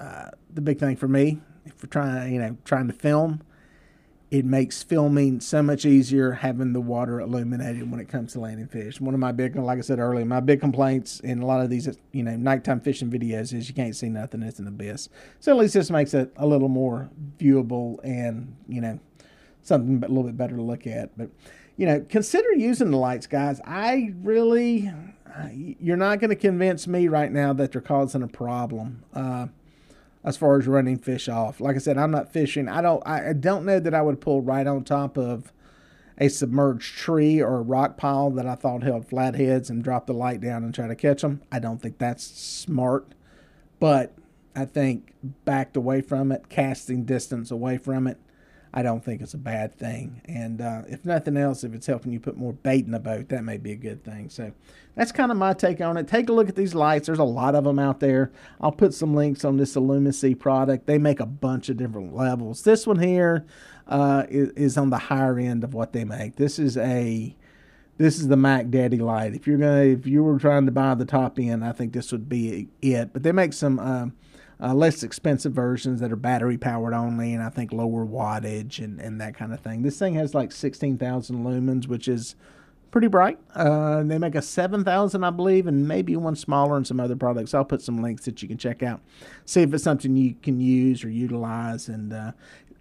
uh, 0.00 0.30
the 0.52 0.62
big 0.62 0.78
thing 0.78 0.96
for 0.96 1.06
me, 1.06 1.38
if 1.66 1.74
we're 1.82 1.90
trying, 1.90 2.32
you 2.32 2.40
know, 2.40 2.56
trying 2.64 2.86
to 2.86 2.94
film, 2.94 3.42
it 4.30 4.44
makes 4.44 4.82
filming 4.82 5.40
so 5.40 5.62
much 5.62 5.86
easier 5.86 6.32
having 6.32 6.74
the 6.74 6.80
water 6.80 7.18
illuminated 7.18 7.90
when 7.90 7.98
it 7.98 8.08
comes 8.08 8.34
to 8.34 8.40
landing 8.40 8.66
fish. 8.66 9.00
One 9.00 9.14
of 9.14 9.20
my 9.20 9.32
big, 9.32 9.56
like 9.56 9.78
I 9.78 9.80
said 9.80 9.98
earlier, 9.98 10.24
my 10.26 10.40
big 10.40 10.60
complaints 10.60 11.20
in 11.20 11.40
a 11.40 11.46
lot 11.46 11.62
of 11.62 11.70
these, 11.70 11.88
you 12.12 12.22
know, 12.22 12.36
nighttime 12.36 12.80
fishing 12.80 13.10
videos 13.10 13.54
is 13.54 13.68
you 13.68 13.74
can't 13.74 13.96
see 13.96 14.10
nothing. 14.10 14.42
It's 14.42 14.58
an 14.58 14.68
abyss. 14.68 15.08
So 15.40 15.52
at 15.52 15.58
least 15.58 15.72
this 15.72 15.90
makes 15.90 16.12
it 16.12 16.30
a 16.36 16.46
little 16.46 16.68
more 16.68 17.08
viewable 17.38 18.00
and, 18.04 18.54
you 18.68 18.82
know, 18.82 19.00
something 19.62 20.04
a 20.04 20.08
little 20.08 20.24
bit 20.24 20.36
better 20.36 20.56
to 20.56 20.62
look 20.62 20.86
at. 20.86 21.16
But, 21.16 21.30
you 21.78 21.86
know, 21.86 22.04
consider 22.06 22.52
using 22.52 22.90
the 22.90 22.98
lights, 22.98 23.26
guys. 23.26 23.62
I 23.64 24.12
really, 24.22 24.92
you're 25.54 25.96
not 25.96 26.20
going 26.20 26.30
to 26.30 26.36
convince 26.36 26.86
me 26.86 27.08
right 27.08 27.32
now 27.32 27.54
that 27.54 27.72
they're 27.72 27.80
causing 27.80 28.22
a 28.22 28.28
problem. 28.28 29.04
Uh, 29.14 29.46
as 30.24 30.36
far 30.36 30.58
as 30.58 30.66
running 30.66 30.98
fish 30.98 31.28
off. 31.28 31.60
Like 31.60 31.76
I 31.76 31.78
said, 31.78 31.98
I'm 31.98 32.10
not 32.10 32.32
fishing. 32.32 32.68
I 32.68 32.82
don't 32.82 33.06
I 33.06 33.32
don't 33.32 33.64
know 33.64 33.80
that 33.80 33.94
I 33.94 34.02
would 34.02 34.20
pull 34.20 34.42
right 34.42 34.66
on 34.66 34.84
top 34.84 35.16
of 35.16 35.52
a 36.18 36.28
submerged 36.28 36.96
tree 36.96 37.40
or 37.40 37.58
a 37.58 37.62
rock 37.62 37.96
pile 37.96 38.30
that 38.30 38.46
I 38.46 38.56
thought 38.56 38.82
held 38.82 39.06
flatheads 39.08 39.70
and 39.70 39.84
drop 39.84 40.06
the 40.06 40.12
light 40.12 40.40
down 40.40 40.64
and 40.64 40.74
try 40.74 40.88
to 40.88 40.96
catch 40.96 41.22
them. 41.22 41.42
I 41.52 41.60
don't 41.60 41.80
think 41.80 41.98
that's 41.98 42.24
smart. 42.24 43.14
But 43.78 44.14
I 44.56 44.64
think 44.64 45.12
backed 45.44 45.76
away 45.76 46.00
from 46.00 46.32
it, 46.32 46.48
casting 46.48 47.04
distance 47.04 47.52
away 47.52 47.78
from 47.78 48.08
it, 48.08 48.18
I 48.72 48.82
don't 48.82 49.04
think 49.04 49.22
it's 49.22 49.34
a 49.34 49.38
bad 49.38 49.76
thing. 49.78 50.20
And 50.26 50.60
uh, 50.60 50.82
if 50.88 51.04
nothing 51.04 51.36
else, 51.36 51.64
if 51.64 51.74
it's 51.74 51.86
helping 51.86 52.12
you 52.12 52.20
put 52.20 52.36
more 52.36 52.52
bait 52.52 52.84
in 52.84 52.90
the 52.90 52.98
boat, 52.98 53.28
that 53.30 53.44
may 53.44 53.56
be 53.56 53.72
a 53.72 53.76
good 53.76 54.04
thing. 54.04 54.28
So 54.28 54.52
that's 54.94 55.12
kind 55.12 55.30
of 55.30 55.38
my 55.38 55.54
take 55.54 55.80
on 55.80 55.96
it. 55.96 56.06
Take 56.06 56.28
a 56.28 56.32
look 56.32 56.48
at 56.48 56.56
these 56.56 56.74
lights. 56.74 57.06
There's 57.06 57.18
a 57.18 57.24
lot 57.24 57.54
of 57.54 57.64
them 57.64 57.78
out 57.78 58.00
there. 58.00 58.30
I'll 58.60 58.72
put 58.72 58.92
some 58.92 59.14
links 59.14 59.44
on 59.44 59.56
this 59.56 59.74
Illumisea 59.74 60.38
product. 60.38 60.86
They 60.86 60.98
make 60.98 61.20
a 61.20 61.26
bunch 61.26 61.68
of 61.68 61.76
different 61.76 62.14
levels. 62.14 62.62
This 62.62 62.86
one 62.86 62.98
here 62.98 63.46
uh, 63.86 64.24
is, 64.28 64.50
is 64.50 64.78
on 64.78 64.90
the 64.90 64.98
higher 64.98 65.38
end 65.38 65.64
of 65.64 65.72
what 65.72 65.92
they 65.92 66.04
make. 66.04 66.36
This 66.36 66.58
is 66.58 66.76
a 66.76 67.34
this 67.96 68.20
is 68.20 68.28
the 68.28 68.36
Mac 68.36 68.70
Daddy 68.70 68.98
light. 68.98 69.34
If 69.34 69.46
you're 69.46 69.58
gonna 69.58 69.80
if 69.80 70.06
you 70.06 70.22
were 70.22 70.38
trying 70.38 70.66
to 70.66 70.72
buy 70.72 70.94
the 70.94 71.04
top 71.04 71.38
end, 71.38 71.64
I 71.64 71.72
think 71.72 71.92
this 71.92 72.12
would 72.12 72.28
be 72.28 72.68
it. 72.82 73.12
But 73.12 73.22
they 73.22 73.32
make 73.32 73.52
some. 73.52 73.78
Uh, 73.78 74.06
uh, 74.60 74.74
less 74.74 75.02
expensive 75.02 75.52
versions 75.52 76.00
that 76.00 76.12
are 76.12 76.16
battery 76.16 76.58
powered 76.58 76.94
only 76.94 77.32
and 77.32 77.42
I 77.42 77.48
think 77.48 77.72
lower 77.72 78.04
wattage 78.04 78.82
and, 78.82 79.00
and 79.00 79.20
that 79.20 79.34
kind 79.34 79.52
of 79.52 79.60
thing. 79.60 79.82
This 79.82 79.98
thing 79.98 80.14
has 80.14 80.34
like 80.34 80.52
16,000 80.52 81.44
lumens, 81.44 81.86
which 81.86 82.08
is 82.08 82.34
pretty 82.90 83.06
bright. 83.06 83.38
Uh, 83.54 84.02
they 84.02 84.18
make 84.18 84.34
a 84.34 84.42
7,000, 84.42 85.24
I 85.24 85.30
believe, 85.30 85.66
and 85.66 85.86
maybe 85.86 86.16
one 86.16 86.34
smaller 86.34 86.76
and 86.76 86.86
some 86.86 87.00
other 87.00 87.16
products. 87.16 87.54
I'll 87.54 87.64
put 87.64 87.82
some 87.82 88.02
links 88.02 88.24
that 88.24 88.42
you 88.42 88.48
can 88.48 88.58
check 88.58 88.82
out, 88.82 89.00
see 89.44 89.62
if 89.62 89.72
it's 89.72 89.84
something 89.84 90.16
you 90.16 90.34
can 90.42 90.60
use 90.60 91.04
or 91.04 91.10
utilize. 91.10 91.88
And 91.88 92.12
uh, 92.12 92.32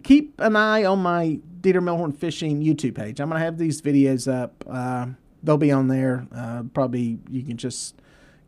keep 0.03 0.39
an 0.39 0.55
eye 0.55 0.83
on 0.85 0.99
my 0.99 1.39
Dieter 1.61 1.81
Melhorn 1.81 2.15
Fishing 2.15 2.61
YouTube 2.61 2.95
page. 2.95 3.19
I'm 3.19 3.29
going 3.29 3.39
to 3.39 3.45
have 3.45 3.57
these 3.57 3.81
videos 3.81 4.31
up. 4.31 4.63
Uh, 4.67 5.07
they'll 5.43 5.57
be 5.57 5.71
on 5.71 5.87
there. 5.87 6.27
Uh, 6.33 6.63
probably 6.73 7.19
you 7.29 7.43
can 7.43 7.57
just 7.57 7.95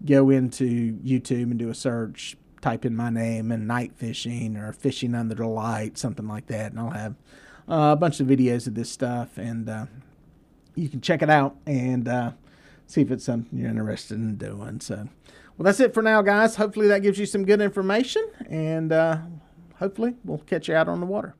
go 0.06 0.30
into 0.30 0.94
YouTube 1.04 1.44
and 1.44 1.60
do 1.60 1.70
a 1.70 1.76
search 1.76 2.38
type 2.62 2.86
in 2.86 2.96
my 2.96 3.10
name 3.10 3.52
and 3.52 3.68
night 3.68 3.94
fishing 3.96 4.58
or 4.58 4.74
fishing 4.74 5.16
under 5.16 5.36
the 5.36 5.48
light, 5.48 5.98
something 5.98 6.28
like 6.28 6.48
that, 6.48 6.72
and 6.72 6.80
I'll 6.80 6.90
have 6.92 7.16
uh, 7.68 7.92
a 7.94 7.96
bunch 7.96 8.20
of 8.20 8.28
videos 8.28 8.68
of 8.68 8.76
this 8.76 8.92
stuff, 8.92 9.38
and 9.38 9.70
uh, 9.70 9.86
you 10.76 10.90
can 10.90 11.02
check 11.02 11.22
it 11.22 11.30
out 11.30 11.56
and 11.66 12.08
uh, 12.08 12.32
see 12.88 13.02
if 13.02 13.12
it's 13.12 13.26
something 13.26 13.58
you're 13.58 13.70
interested 13.70 14.16
in 14.16 14.36
doing. 14.36 14.80
So, 14.82 15.08
well, 15.58 15.66
that's 15.66 15.80
it 15.80 15.94
for 15.94 16.02
now, 16.02 16.22
guys. 16.22 16.56
Hopefully, 16.56 16.88
that 16.88 17.02
gives 17.02 17.20
you 17.20 17.26
some 17.26 17.46
good 17.46 17.62
information, 17.62 18.28
and 18.50 18.92
uh, 18.92 19.20
hopefully, 19.78 20.16
we'll 20.24 20.40
catch 20.40 20.68
you 20.68 20.76
out 20.76 20.88
on 20.88 21.00
the 21.00 21.06
water. 21.06 21.36